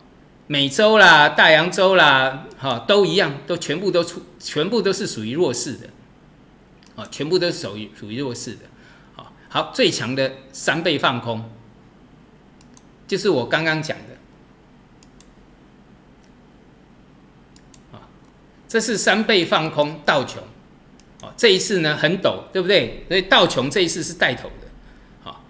[0.47, 5.89] 美洲啦、大洋洲啦，哈，都一样，都全部都出，全部都是属于弱势的，
[6.95, 8.62] 啊，全部都是属于属于弱势的，
[9.15, 11.47] 好，好，最强的三倍放空。
[13.09, 14.13] 就是我刚刚讲的，
[17.97, 18.05] 啊，
[18.67, 20.43] 这是三倍放空道琼，
[21.23, 23.03] 哦，这一次呢很陡，对不对？
[23.07, 24.67] 所以道琼这一次是带头的，
[25.23, 25.43] 好，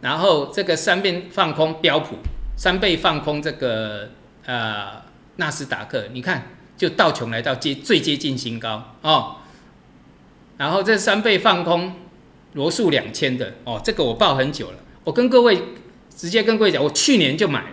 [0.00, 2.16] 然后这个三倍放空标普，
[2.56, 4.10] 三倍放空这个
[4.44, 5.00] 呃
[5.36, 9.36] 纳斯达克，你看就道琼来到接最接近新高哦，
[10.56, 11.94] 然后这三倍放空
[12.54, 15.62] 罗素两千的哦，这个我报很久了，我跟各位。
[16.16, 17.70] 直接跟各位讲，我去年就买了，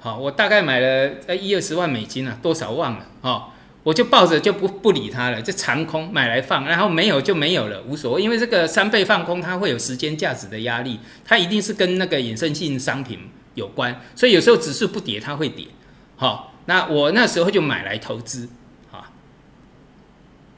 [0.00, 3.44] 好，我大概买了呃一二十万美金啊，多少忘了，哦，
[3.84, 13.20] 我就抱着就不不理它了，就长空买来放，然后没有就没有了，无所谓，因为这个三倍放空它会有时间价值的压力，它一定是跟那个衍生性商品
[13.54, 15.68] 有关，所以有时候指数不跌它会跌，
[16.16, 18.48] 好，那我那时候就买来投资，
[18.90, 19.08] 啊，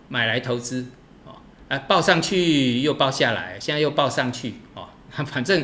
[0.08, 0.86] 买来投资，
[1.26, 1.36] 哦，
[1.68, 4.88] 啊，报上去又报下来，现在又报上去，哦，
[5.26, 5.62] 反正。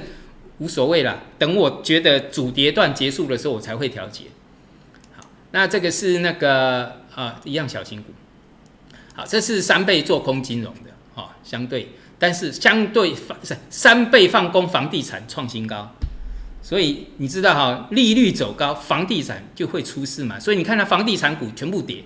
[0.60, 4.26] 无所谓啦，等我觉得主跌段结束的时候，我才会调节。
[5.16, 8.12] 好，那这个是那个啊，一样小型股。
[9.14, 15.92] 好，这是三倍做空金融的，哦，相对，但是相对放是三倍放空房地产创新高，
[16.62, 20.38] 所以你知道哈，利率走高，房地产就会出事嘛。
[20.38, 22.04] 所以你看它房地产股全部跌。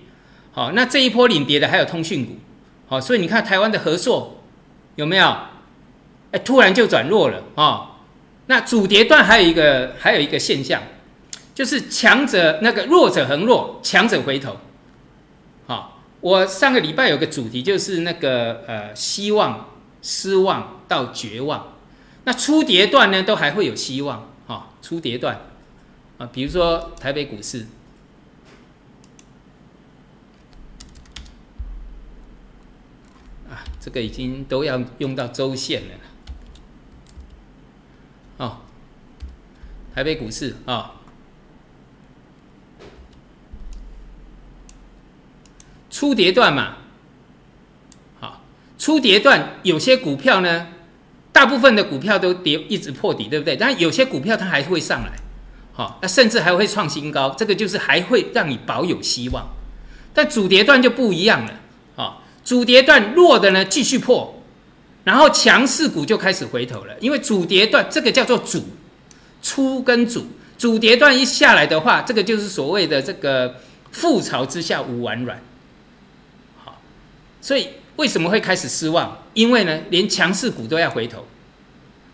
[0.53, 2.37] 好，那这一波领跌的还有通讯股。
[2.87, 4.41] 好，所以你看台湾的合硕
[4.95, 5.37] 有没有？
[6.31, 7.91] 哎，突然就转弱了啊。
[8.47, 10.83] 那主跌段还有一个还有一个现象，
[11.53, 14.57] 就是强者那个弱者恒弱，强者回头。
[15.65, 19.69] 好，我上个礼拜有个主题就是那个呃希望、
[20.01, 21.73] 失望到绝望。
[22.25, 25.41] 那初跌段呢都还会有希望哈，初跌段
[26.19, 27.65] 啊，比如说台北股市
[33.49, 35.87] 啊，这个已经都要用到周线了。
[39.95, 40.91] 台北股市啊，
[45.89, 46.75] 初跌段嘛，
[48.19, 48.41] 好，
[48.77, 50.67] 初跌段有些股票呢，
[51.31, 53.55] 大部分的股票都跌一直破底，对不对？
[53.55, 55.13] 但有些股票它还会上来，
[55.71, 59.47] 好，那甚至还会创新高，这个就是还会让你保有希望。
[60.13, 61.53] 但主跌段就不一样了，
[61.95, 64.43] 啊，主跌段弱的呢继续破。
[65.05, 68.65] 然后强势股就开始回头了，因为主跌段这个叫做主，
[69.45, 70.21] 初跟主，
[70.57, 73.61] 主主跌段一下来的话，这个就是所谓的这个
[73.93, 75.39] 覆巢之下无完卵。
[76.63, 76.81] 好，
[77.39, 79.19] 所以为什么会开始失望？
[79.35, 81.25] 因为呢，连强势股都要回头，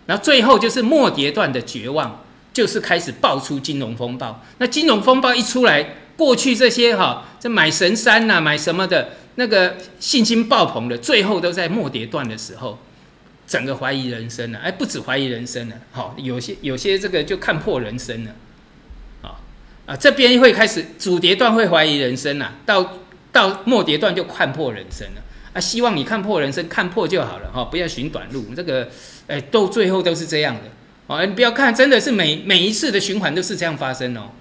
[0.08, 4.44] 然后最后就是末跌段的绝望，就是开始爆出金融风暴。
[4.58, 12.78] 那金融风暴一出来，过去这些哈，这买神山呐，买什么的，那个信心爆棚的，最后都在末跌段的时候。
[13.52, 18.32] 整个怀疑人生了，哎，不止怀疑人生了，好，有些有些这个就看破人生了，
[19.22, 19.36] 啊
[19.86, 23.00] 啊，这边会开始主跌段会怀疑人生了，到
[23.34, 28.88] 到末跌段就看破人生了，啊，希望你看破人生，看破就好了哈，不要寻短路，这个
[29.28, 30.62] 哎，都最后都是这样的，
[31.08, 34.32] 哦，你不要看，真的是每每一次的循环都是这样发生哦，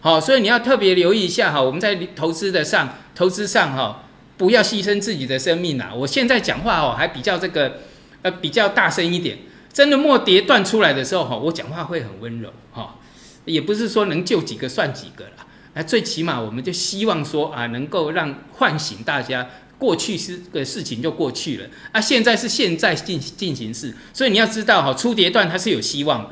[0.00, 4.02] 好，所以你要特别留意一下哈，我们在投资的上投资上哈，
[4.36, 7.82] 不要牺牲自己的生命啊，我现在讲话哦还比较这个。
[8.22, 9.38] 呃，比较大声一点，
[9.72, 12.96] 真的末跌断出来的时候哈，我讲话会很温柔哈，
[13.44, 26.30] 也不是说能救几个算几个了，那最起码我们就希望说啊，能够让唤醒大家，过去是的事情就过去了，啊，现在是现在进进行式，所以你要知道哈，初跌段它是有希望的，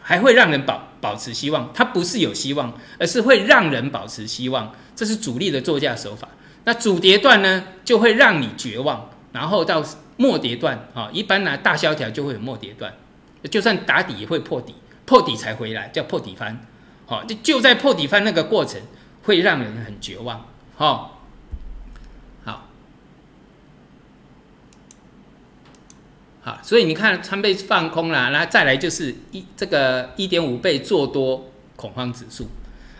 [0.00, 6.28] 还会让人保保持希望，它不是有希望，而是会让人保持希望，这是主力的作价手法。
[6.64, 9.84] 那主跌段呢，就会让你绝望，然后到。
[10.18, 12.92] 末跌段啊，一般呢大萧条就会有末跌段，
[13.50, 14.74] 就算打底也会破底，
[15.06, 16.60] 破底才回来，叫破底翻，
[17.06, 18.82] 好，就就在破底翻那个过程
[19.22, 21.22] 会让人很绝望，好，
[22.44, 22.68] 好，
[26.42, 32.48] 好，所以你看仓被放空了，那再来就是一这个一点五倍做多恐慌指数，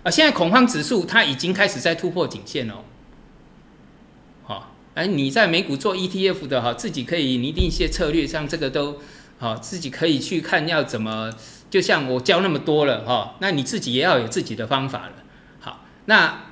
[0.05, 2.85] 啊，现在恐慌指数它已经开始在突破颈线哦。
[4.99, 9.01] 哎，你在美股做 ETF 的哈，自己可以拟定一些策略，像这个都
[9.39, 11.33] 好，自己可以去看要怎么。
[11.71, 15.13] 就像我教那么多了哈，那你自己也要有自己的方法了。
[15.61, 16.47] 好，那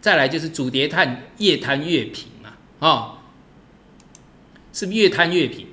[0.00, 3.18] 再来就是主跌探越摊越平嘛，哦，
[4.72, 5.66] 是越摊越平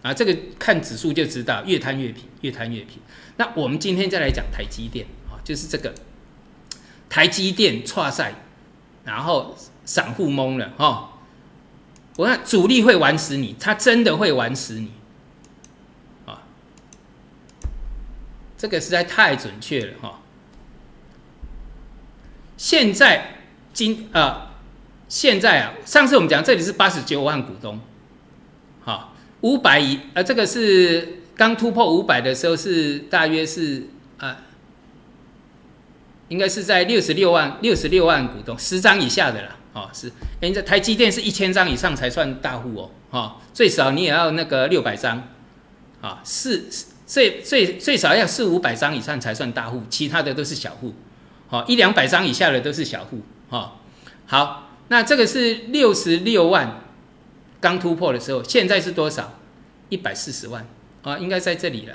[0.00, 0.14] 啊？
[0.14, 3.02] 这个看指数就知道，越摊越平，越摊越平。
[3.36, 5.94] 那我们今天再来讲台积电啊，就是这个
[7.10, 8.32] 台积电错赛，
[9.04, 9.54] 然后
[9.84, 11.16] 散户懵了哈。
[12.18, 14.90] 我看主力会玩死你，他真的会玩死你，
[16.26, 16.42] 啊，
[18.56, 20.18] 这个实在太准确了哈。
[22.56, 23.36] 现在
[23.72, 24.56] 今啊，
[25.08, 27.78] 现在啊，上次我们讲这里是八十九万股东，
[28.80, 34.38] 好，五百亿，呃，这个是刚突破五百的时候是大约是啊，
[36.26, 39.54] 应该是在六十六万六十六万股东，十张以下的啦。
[39.78, 40.10] 哦，是，
[40.40, 45.28] 人家台积电是一千张以上才算大户哦，哈，最少你也要那个六百张，
[46.00, 46.68] 啊，四
[47.06, 50.94] 最最最少要四五百张以上才算大户，其他的都是小户，
[51.46, 53.76] 好，一两百张以下的都是小户，哈，
[54.26, 56.80] 好，那这个是六十六万
[57.60, 59.34] 刚突破的时候，现在是多少？
[59.90, 60.66] 一百四十万，
[61.02, 61.94] 啊，应该在这里了，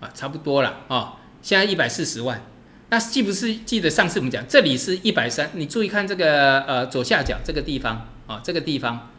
[0.00, 2.42] 啊，差不多了，啊，现在一百四十万。
[2.88, 9.10] 那记不是记得上次我们讲，这里是一百三，你注意看这个呃左下角这个地方啊，这个地方，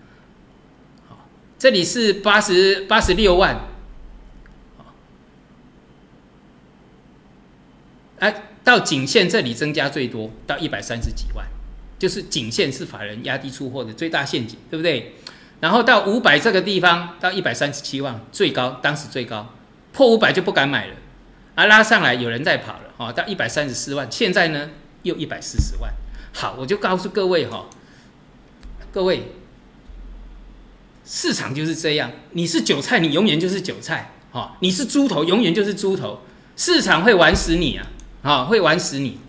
[1.08, 1.28] 好，
[1.60, 3.60] 这里是八十八十六万，
[8.20, 11.46] 哎，到颈线这里增加最多到一百三十几万，
[12.00, 15.16] 就是颈线是法人压低出货的最大陷阱，对不对？
[15.60, 19.54] 然后到五百这个地方到一百三十七万最高，当时最高
[19.92, 20.94] 破五百就不敢买了。
[21.56, 24.70] 啊，拉上来有人在跑了，哦，到一百三十四万，现在呢
[25.04, 25.94] 又一百四十万。
[26.34, 27.68] 好，我就告诉各位哈，
[28.92, 29.32] 各位，
[31.06, 36.22] 市场就是这样，你是韭菜，你永远就是韭菜，哈，你是猪头，永远就是猪头，
[36.56, 37.88] 市场会玩死你啊，
[38.24, 39.20] 啊，会玩死你。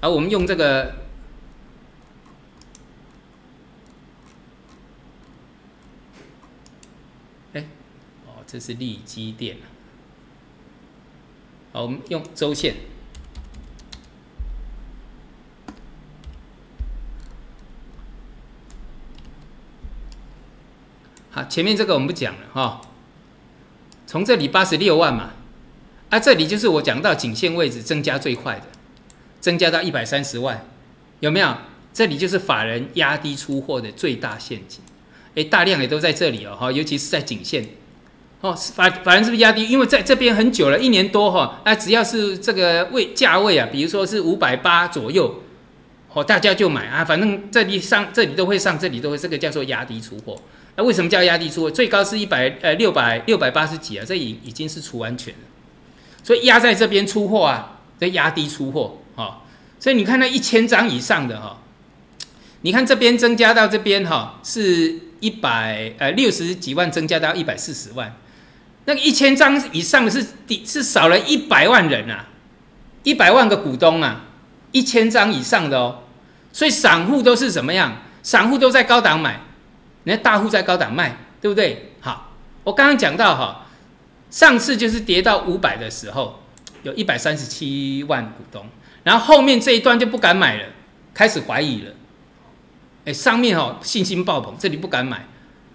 [0.00, 0.96] 而我们用这个，
[7.52, 7.66] 哎，
[8.26, 9.58] 哦，这是利基电。
[11.72, 12.74] 好，我们用周线。
[21.30, 22.80] 好，前面这个我们不讲了哈。
[24.04, 25.30] 从这里八十六万嘛，
[26.08, 28.66] 啊，这里就是我讲到颈线位置增加最快的，
[29.40, 30.66] 增加到一百三十万，
[31.20, 31.56] 有没有？
[31.92, 34.80] 这里就是法人压低出货的最大陷阱。
[35.36, 37.68] 哎，大量也都在这里哦，哈，尤其是在颈线。
[38.40, 39.68] 哦，法法人是不是压低？
[39.68, 45.42] 因为在这边很久了，一年多哈，那只要是这个位价位啊，比如说是五百八左右，
[46.12, 50.34] 哦，大家就买啊，反正这里上这里都会上，这里都会，这个叫做压低出货。
[50.76, 51.70] 那为什么叫压低出货？
[51.70, 55.40] 最高是一百呃六百六百八十几啊，这已已经是除完全了。
[56.22, 59.34] 所以压在这边出货啊，在压低出货哦。
[59.78, 61.60] 所以你看那一千张以上的哈，
[62.62, 68.16] 你看这边增加到这边哈，是一百呃六十几万增加到一百四十万，
[68.84, 72.26] 那个一千张以上的是底是少了一百万人啊，
[73.02, 74.22] 一百万个股东啊，
[74.72, 76.02] 一千张以上的哦，
[76.52, 77.96] 所以散户都是怎么样？
[78.22, 79.40] 散户都在高档买，
[80.04, 81.92] 人家大户在高档卖，对不对？
[82.00, 82.32] 好，
[82.64, 83.66] 我刚刚讲到哈。
[84.30, 86.40] 上次就是跌到五百的时候，
[86.84, 88.64] 有一百三十七万股东，
[89.02, 90.64] 然后后面这一段就不敢买了，
[91.12, 91.92] 开始怀疑了。
[93.06, 95.26] 哎，上面哦信心爆棚，这里不敢买。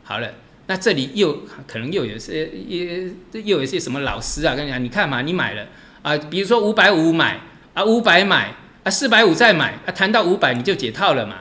[0.03, 0.29] 好了，
[0.67, 5.67] 那这里又可能又有些也又有些什么老师啊，跟你讲，你看嘛，你买了
[6.01, 7.39] 啊，比如说五百五买
[7.73, 11.35] 啊，五百买啊，四百五再买啊，谈到五百你就解套了嘛？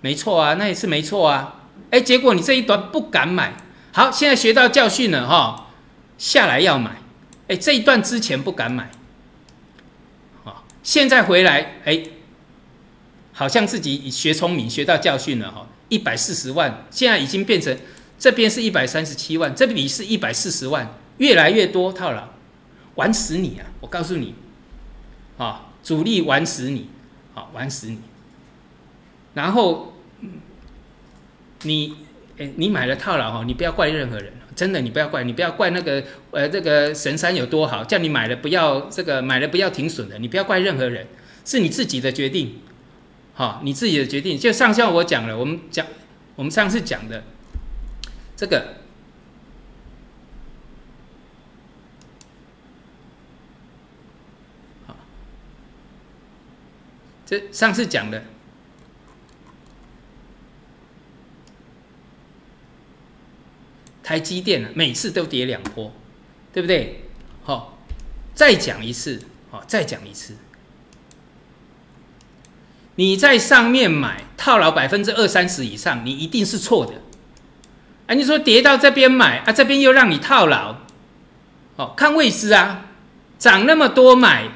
[0.00, 1.56] 没错啊，那也是没错啊。
[1.90, 3.54] 哎，结果你这一段不敢买，
[3.92, 5.66] 好，现在学到教训了哈。
[6.16, 6.90] 下来要买，
[7.48, 8.90] 哎，这一段之前不敢买，
[10.44, 12.02] 好，现在回来，哎，
[13.32, 17.74] 好像自己学聪明，学到教训了哈，一百四十万，现在已经变成
[18.20, 22.28] 这边是一百三十七万，这里是一百四十万，越来越多套牢，
[22.94, 23.66] 玩死你啊！
[23.80, 24.34] 我告诉你，
[25.38, 26.90] 啊，主力玩死你，
[27.32, 27.98] 好，玩死你，
[29.32, 29.94] 然后
[31.62, 31.96] 你，
[32.36, 34.34] 哎，你买了套牢哈，你不要怪任何人。
[34.54, 41.06] 真的，你不要怪，你不要怪那个呃，这个神山有多好，叫你买了不要这个买了不要停损的，你不要怪任何人，
[41.46, 42.58] 是你自己的决定，
[43.32, 44.38] 好，你自己的决定。
[44.38, 45.86] 就上校我讲了，我们讲
[46.34, 47.24] 我们上次讲的
[48.40, 48.76] 这个，
[57.26, 58.24] 这上次讲的。
[64.02, 65.92] 台积电每次都跌两波，
[66.50, 67.04] 对不对？
[67.44, 67.78] 好，
[68.34, 69.20] 再讲一次，
[69.50, 70.34] 好，再讲一次。
[72.94, 77.02] 你在上面买套牢百分之二三十以上，你一定是错的。
[78.10, 80.74] 啊，你说跌到这边买啊，这边又让你套牢，
[81.76, 82.86] 哦，看位置啊，
[83.38, 84.48] 涨那么多买，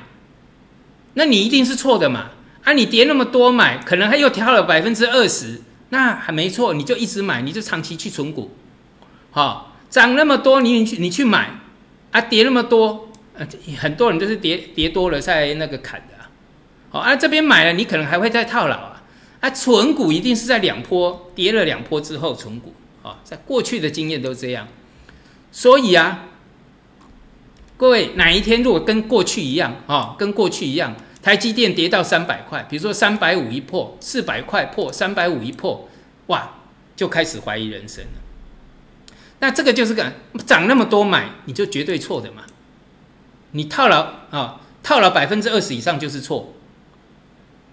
[1.12, 2.30] 那你一定是错的嘛？
[2.64, 8.50] 啊，你跌那么多买，可能还又调了百分之二十，那还没错，你就一直买，你就长期去存股。
[9.30, 11.50] 好，涨那么多，你去你去买，
[12.11, 13.46] 啊，跌那么多，呃，
[13.78, 16.24] 很多人都是跌跌多了在那个砍的，
[16.90, 19.00] 好，啊，这边买了，你可能还会再套牢啊，
[19.38, 22.74] 啊，存股一定是在两波跌了两波之后存股，
[23.05, 24.66] 啊，在过去的经验都这样，
[25.52, 26.24] 所以啊，
[27.76, 35.88] 各位哪一天如果跟过去一样，啊，跟过去一样，台积电跌到三百块，比如说三百五一破，四百块破，三百五一破，
[36.28, 36.55] 哇，
[36.96, 38.20] 就开始怀疑人生了。
[39.40, 40.11] 那这个就是个
[40.46, 42.44] 涨那么多买，你就绝对错的嘛？
[43.50, 44.00] 你套牢
[44.30, 46.55] 啊，套牢百分之二十以上就是错。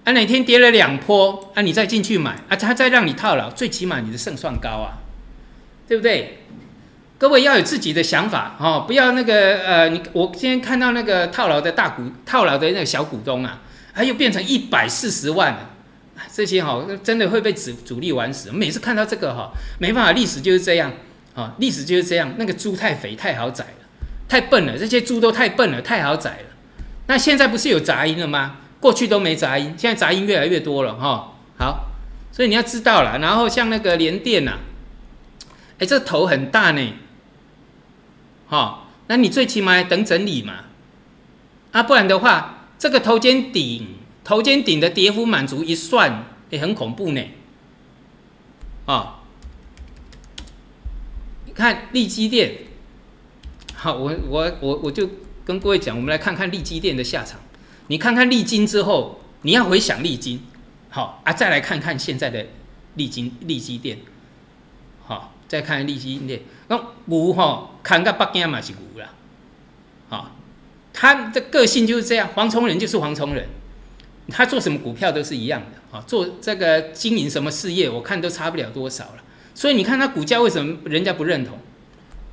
[0.03, 5.00] 啊，哪天跌了两波啊，你再进去买啊，他再让你套牢，最起码你的胜算高啊，
[5.91, 6.37] 对不对？
[7.17, 13.59] 各位要有自己的想法哦，不要那个呃，你我今天看到那个套牢的大股套牢的那个小股东啊，
[13.93, 15.69] 他又变成一百四十万了，
[16.33, 18.49] 这些哈真的会被主主力玩死。
[18.53, 20.93] 每次看到这个哈，没办法，历史就是这样。
[21.35, 23.85] 啊，历史就是这样，那个猪太肥太好宰了，
[24.29, 26.55] 太笨了，这些猪都太笨了，太好宰了。
[27.07, 28.59] 那现在不是有杂音了吗？
[28.79, 31.33] 过去都没杂音，现在杂音越来越多了哈。
[31.57, 31.89] 好，
[32.31, 33.19] 所以你要知道了。
[33.19, 34.53] 然后像那个联电呐，
[35.81, 36.93] 哎，这头很大呢。
[38.47, 40.65] 哈，那你最起码等整理嘛。
[41.71, 43.87] 啊，不然的话，这个头肩顶，
[44.23, 47.21] 头肩顶的跌幅满足一算，也很恐怖呢。
[48.85, 49.23] 啊。
[51.45, 52.57] 你看利基电，
[53.73, 55.09] 好，我我我我就
[55.43, 57.39] 跟各位讲，我们来看看利基电的下场。
[57.87, 60.43] 你看看利金之后，你要回想利金，
[60.89, 62.45] 好啊，再来看看现在的
[62.93, 63.97] 利金利基电，
[65.51, 66.39] 再看利基电。
[66.69, 69.09] 那五哈，看个北京嘛是五啦，
[70.07, 70.31] 好，
[70.93, 73.45] 他的个性就是这样，黄崇仁就是黄崇仁，
[74.29, 79.23] 他做什么股票都是一样的，啊，做这个经营什么事业，我看都差不了多少了。
[79.53, 81.57] 所以你看他股价为什么人家不认同？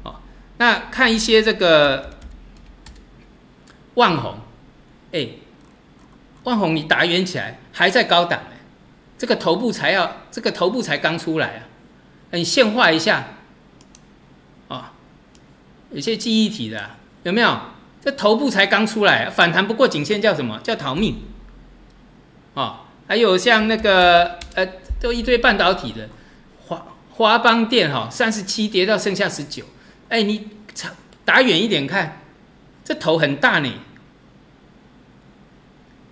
[0.04, 0.20] 哦，
[0.58, 2.10] 那看一些这个
[3.94, 4.38] 万红，
[5.10, 5.26] 哎，
[6.44, 8.58] 万红你打圆起来还在高档哎，
[9.18, 11.60] 这个头部才要这个头部才刚出来啊，
[12.32, 13.28] 你现化一下，
[14.68, 14.92] 啊，
[15.90, 16.90] 有些记忆体的
[17.22, 17.58] 有没有？
[18.00, 21.20] 这头部才刚出来，反弹不过颈线叫什么叫逃命？
[22.54, 24.66] 啊，还有像那个呃，
[25.00, 26.08] 都一堆半导体的。
[26.66, 29.64] 华华邦电哈三十七跌到剩下十九，
[30.08, 30.48] 哎，你
[31.24, 32.22] 打远一点看，
[32.84, 33.72] 这头很大呢。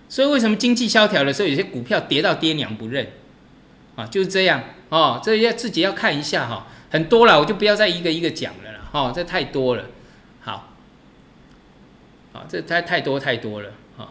[0.09, 3.07] 所以为什么经济萧条的时候，有些股票跌到爹娘不认
[3.95, 4.05] 啊？
[4.07, 5.21] 就是这样哦。
[5.23, 8.79] 这要自己要看一下哈，很多了，我就不要再一个一个讲了啦。
[8.91, 9.85] 哈，这太多了。
[10.41, 10.69] 好，
[12.33, 13.71] 好，这太太多太多了。
[13.97, 14.09] 好，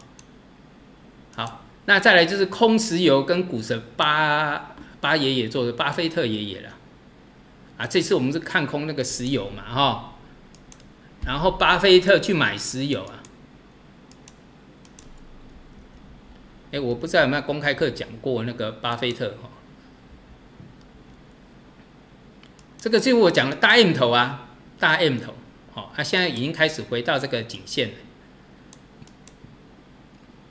[1.37, 6.70] 好，那再来就是空石油跟股神巴巴爷爷做的，巴菲特爷爷了。
[7.79, 10.12] 啊，这次我们是看空那个石油嘛，哈。
[11.27, 13.22] 然后巴菲特去买石油啊。
[16.72, 19.49] 哎，我不知道有没有公开课讲过那个巴菲特哈。
[22.87, 24.47] 这个就是我讲的大 M 头啊，
[24.78, 25.34] 大 M 头，
[25.74, 27.95] 好，他现在已经开始回到这个颈线了。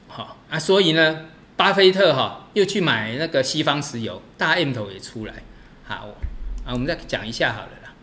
[0.09, 5.43] 好啊，所以呢，巴菲特哈又去买那个西方石油，大 M 头也出来。
[5.85, 6.09] 好
[6.65, 7.93] 啊，我们再讲一下好了啦。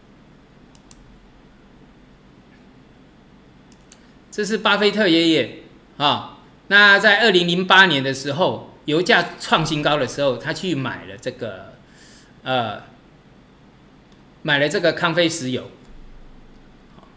[4.30, 5.58] 这是巴菲特爷爷
[5.98, 6.38] 啊。
[6.68, 11.74] 那在二零零八年的时候，油价创新高的时候，他去买了这个，
[12.42, 12.82] 呃，
[14.42, 15.70] 买了这个康菲石油，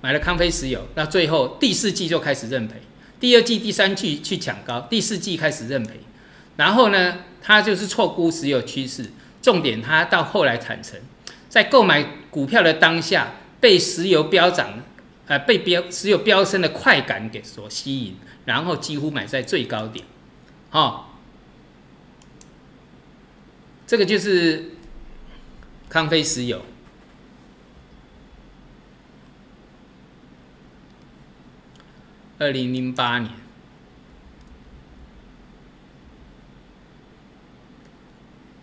[0.01, 0.87] 买了康菲石油。
[0.95, 2.75] 那最后第四季就开始认赔，
[3.19, 5.99] 第二季、第三季去抢高，第四季开始认赔。
[6.57, 9.11] 然后呢，他就是错估石油趋势。
[9.41, 10.99] 重点，他到后来坦诚，
[11.49, 14.81] 在购买股票的当下，被石油飙涨，
[15.27, 18.15] 呃，被飙石油飙升的快感给所吸引。
[18.45, 20.05] 然后几乎买在最高点，
[20.69, 21.05] 哦，
[23.87, 24.71] 这个就是
[25.89, 26.63] 康菲石油，
[32.37, 33.31] 二零零八年，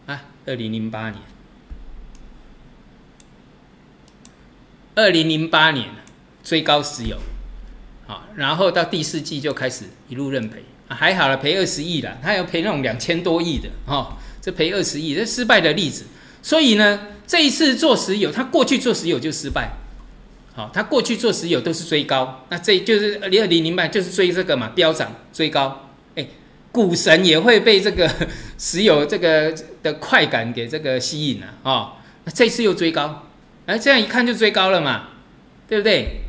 [0.06, 1.22] 啊，二零零八年，
[4.94, 5.88] 二零零八年
[6.42, 7.18] 追高石油。
[8.34, 12.18] 然后到第四季就开始一路认赔，还好了，赔二十亿了。
[12.22, 16.04] 他要赔那种两千多亿的，哈，这赔二十亿，这失败的例子。
[16.42, 19.70] 所以呢，这一次做石油，他过去做石油就失败。
[20.54, 25.88] 好，他过去做石油都是追高，那这就是二零二零零八就是追这个嘛，飙涨追高。
[26.14, 26.26] 哎，
[26.70, 28.10] 股神也会被这个
[28.58, 31.94] 石油这个的快感给这个吸引了啊。
[32.24, 33.28] 那这次又追高，
[33.64, 35.08] 哎，这样一看就追高了嘛，
[35.66, 36.20] 对不对？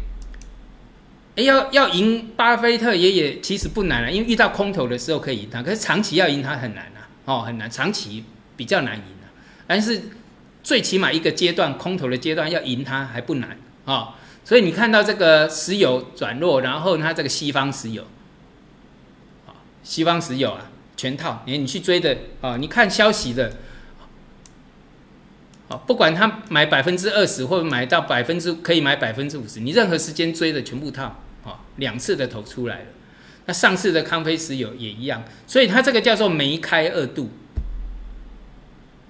[1.36, 8.24] 哎，要要赢巴菲特爷爷其实不难啊，因为遇到空头的时候可以赢他，可是长期要赢他很难啊，哦，很难，长期
[8.56, 9.28] 比较难赢啊。
[9.68, 10.02] 但是
[10.64, 18.04] 最起码一个阶段空头的阶段要赢他还不难啊，所以你看到这个石油转弱，然后它这个西方石油，
[19.48, 19.54] 啊，
[19.84, 23.52] 西方石油啊全套，你你去追的啊，你看消息的。
[25.88, 32.86] 不管他买百分之二十，或者买到百分之可以买百分之五十，你任何时间追的全部套，哦，两次的头出来了。
[33.48, 37.32] 那上次的康菲石油也一样，所以它这个叫做梅开二度，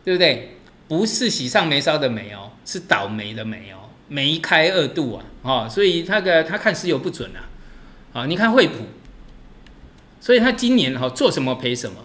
[0.06, 0.56] 对不对？
[0.88, 7.50] 不是喜上眉梢的梅哦，是倒霉的霉哦，梅开二度啊，哦，所以那个他看石油不准啊，
[8.14, 8.86] 啊，你看惠普，
[10.20, 11.98] 所以他今年哈做什么赔什么，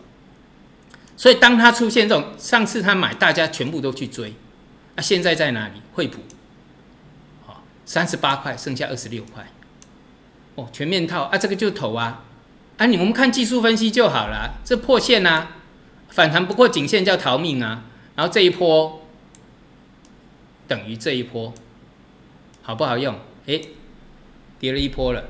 [1.16, 4.34] 所以当他出现这种，上次他买大家全部都去追。
[4.94, 5.74] 啊现在在哪里？
[5.92, 6.18] 惠普，
[7.46, 9.46] 好，三十八块，剩下二十六块，
[10.57, 12.24] 哦，全面套啊，这个就投啊，
[12.78, 15.53] 啊，你我们看技术分析就好了，这破线啊，
[16.09, 17.84] 反弹不过颈线叫逃命啊，
[18.16, 19.07] 然后这一波
[20.66, 21.55] 等于这一波，
[22.69, 23.14] 好不好用？
[23.47, 23.59] 哎，
[24.61, 25.25] 跌了一波了，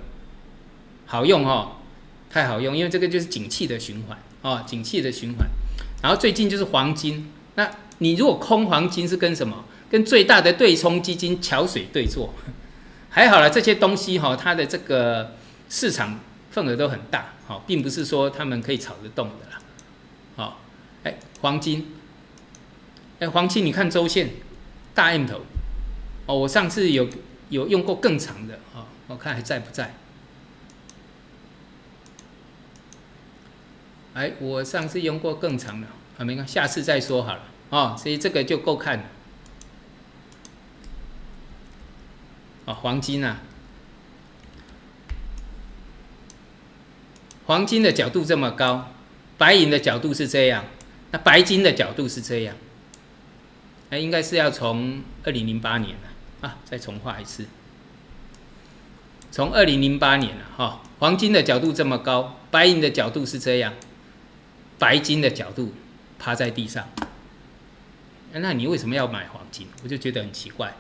[1.07, 1.77] 好用哦，
[2.29, 5.47] 太好用，因为这个就是景气的循环哦，景气的循环，
[6.03, 7.71] 然后最近就是黄金，那。
[8.01, 9.65] 你如果空黄金是跟什么？
[9.91, 12.33] 跟最大的对冲基金桥水对坐，
[13.11, 15.35] 还好了，这些东西哈，它的这个
[15.69, 16.21] 市场
[16.53, 19.61] 份额都很大，好，并不是说他们可以炒得动的啦。
[20.37, 20.61] 好，
[21.03, 21.89] 哎，黄金，
[23.19, 24.31] 哎，黄金，你看周线
[24.95, 25.41] 大 M 头，
[26.27, 27.09] 哦，我上次有
[27.51, 29.95] 有用过更长的啊，我看还在不在？
[34.15, 35.87] 哎，我上次用过更长的，
[36.19, 37.43] 啊，没关系，下次再说好了。
[37.71, 39.05] 哦，所以这个就够看了。
[42.65, 43.41] 哦，黄金啊，
[47.47, 48.91] 黄金的角度这么高，
[49.37, 50.65] 白银的角度是这样，
[51.13, 52.57] 那白金的角度是这样。
[53.91, 56.08] 哎，应该是要从二零零八年了
[56.41, 57.47] 啊，再重画一次。
[59.31, 63.75] 从二零零八年了哈，黄金的角度这么高，白银的角度是这样，
[64.79, 65.75] 白金的角度
[66.19, 66.89] 趴在地上。
[68.33, 69.67] 那你为什么要买黄金？
[69.83, 70.75] 我就觉得很奇怪，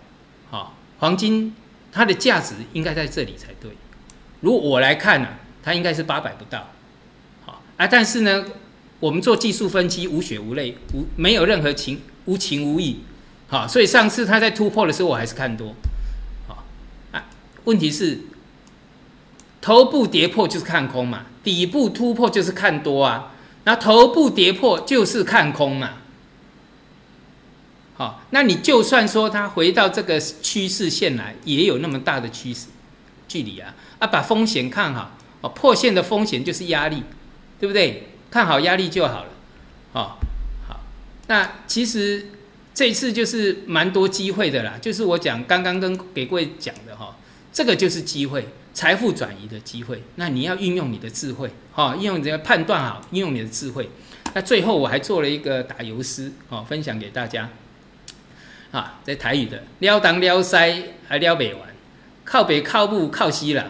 [0.50, 1.54] 好，黄金
[1.90, 3.72] 它的价值应该在这里才对，
[4.40, 5.28] 如果我来看呢，
[5.62, 6.68] 它应该是八百不到，
[7.44, 8.44] 好啊，但是呢，
[9.00, 13.00] 我们做技术分析无血无泪，无没有任何情无情无义，
[13.48, 15.74] 好，所以上次它在突破的时候，我还是看多，
[16.46, 16.64] 好
[17.12, 17.24] 啊，
[17.64, 18.20] 问题是
[19.60, 23.32] 头部跌破就是看空嘛，底部突破就是看多啊，
[23.64, 25.90] 那头部跌破就是看空嘛。
[27.96, 32.68] 好，那你就算说它回到这个趋势线来，也有那么大的趋势
[33.26, 34.06] 距离啊啊！
[34.06, 37.02] 把风险看好哦，破线的风险就是压力，
[37.58, 38.10] 对不对？
[38.30, 39.30] 看好压力就好了。
[39.94, 40.12] 哦，
[40.68, 40.80] 好，
[41.26, 42.28] 那其实
[42.78, 47.16] 这次就是蛮多机会的啦，就是我讲刚刚跟给各位讲的哈，
[47.52, 50.00] 这个就是机会，财富转移的机会。
[50.14, 53.90] 那你要运用你的智慧，哈，运用你的判断好，运用你的智慧。
[54.32, 57.50] 那最后我还做了一个打油诗，哦，分享给大家。
[58.70, 60.56] 啊，在台语的撩东撩西
[61.08, 61.62] 还撩未完，
[62.24, 63.68] 靠北靠木靠西人，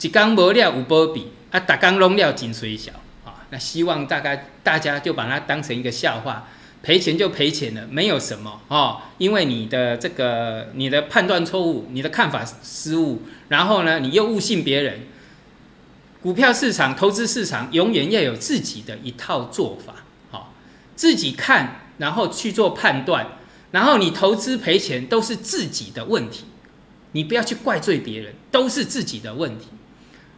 [0.00, 2.90] 一工无料有波比，啊，逐工拢了真衰小
[3.24, 3.46] 啊。
[3.50, 6.48] 那希望大概大家就把它当成一个笑话，
[6.82, 9.02] 赔钱就赔钱了，没有什么哦。
[9.18, 15.00] 因为你的这个你的判断错误，你的看法失误，然后呢，你又误信别人。
[16.20, 20.52] 股票市场、投资市场永远要有自己的一套做法，好，
[20.96, 23.38] 自己看，然后去做判断。
[23.70, 26.44] 然后你投资赔钱都是自己的问题，
[27.12, 29.66] 你不要去怪罪别人，都是自己的问题。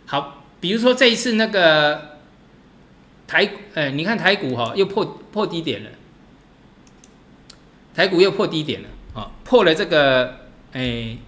[0.05, 2.19] 好，比如说这一次那个
[3.27, 5.91] 台，呃，你看台股哈又破破低点了，
[7.95, 10.39] 台股又破低点了，啊，破了这个
[10.73, 11.19] 诶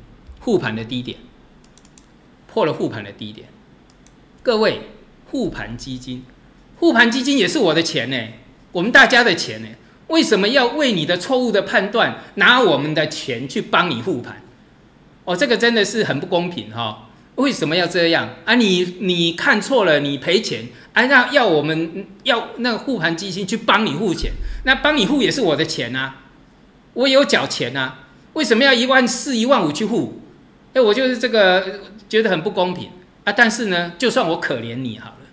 [0.40, 1.18] 护盘的低点，
[2.46, 3.48] 破了护盘的低点。
[4.42, 4.80] 各位
[5.30, 6.24] 护盘基金，
[6.78, 8.16] 护盘基金也是我的钱呢，
[8.72, 9.68] 我们大家的钱呢。
[10.08, 14.42] 为什么要为你的错误的判断拿我们的钱去帮你护盘？
[15.24, 17.08] 哦，这个真的是很不公平哈！
[17.36, 18.54] 为什么要这样啊？
[18.56, 24.32] 你你看错了，你赔钱，啊，让要我们要那个护盘基金去帮你护钱，
[24.64, 26.16] 那帮你护也是我的钱啊，
[26.94, 28.00] 我有缴钱啊，
[28.34, 30.20] 为什么要一万四、一万五去付？
[30.74, 32.90] 哎，我就是这个觉得很不公平
[33.24, 33.32] 啊！
[33.32, 35.26] 但是呢，就算我可怜你好了，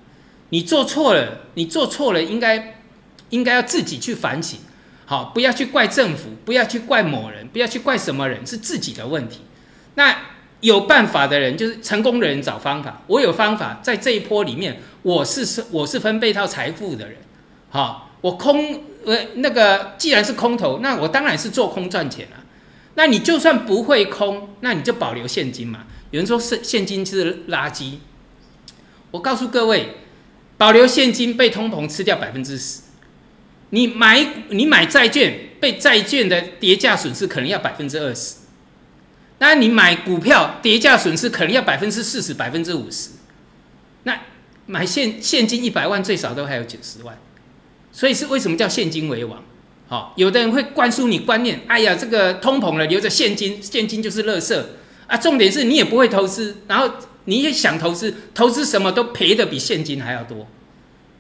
[0.50, 2.82] 你做错了，你做错了，应该
[3.30, 4.60] 应该要自己去反省。
[5.06, 9.42] 好，不要去怪政府，不要去怪某人，不要去怪什么人，是自己的问题。
[9.96, 10.16] 那
[10.60, 13.02] 有办法的人，就是成功的人找方法。
[13.08, 17.18] 我有方法，在这一波里面，我是是我是分配到财富的人。
[17.70, 22.44] 好，我空呃那个既然是空头，那我当然是做空赚钱啊。
[22.96, 25.86] 那你就算不会空，那你就保留现金嘛。
[26.12, 28.00] 有人说是现金是垃圾，
[29.12, 29.98] 我告诉各位，
[30.58, 32.82] 保留现金被通膨吃掉百分之十。
[33.70, 38.38] 你买你买债券，被债券的跌价损失可能要百分之二十。
[39.38, 43.12] 那你买股票，跌价损失可能要百分之四十、百分之五十。
[44.04, 44.20] 那
[44.66, 47.18] 买现现金一百万，最少都还有九十万。
[48.00, 49.44] 所以是为什么叫现金为王？
[49.90, 54.58] 好，有的人会灌输你观念，哎呀，这个通膨了，留着现金，现金就是垃圾
[55.06, 55.18] 啊。
[55.18, 56.90] 重点是你也不会投资，然后
[57.26, 60.48] 你也想投资，投资什么都赔的比现金还要多。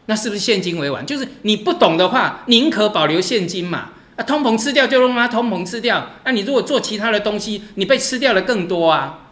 [0.05, 1.05] 那是不是现金为王？
[1.05, 3.89] 就是你不懂的话，宁可保留现金嘛。
[4.15, 6.11] 啊，通膨吃掉就让它通膨吃掉。
[6.23, 9.31] 那你如果做其他的东西，你被吃掉的更多啊。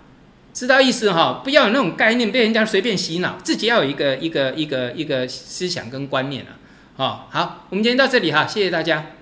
[0.53, 1.39] 知道意思哈？
[1.45, 6.59] 不要有那种概念被人家随便洗脑，自己要有一个一个一个一个思想跟观念啊。
[6.97, 9.16] 好，好，我们今天到这里哈，谢谢大家。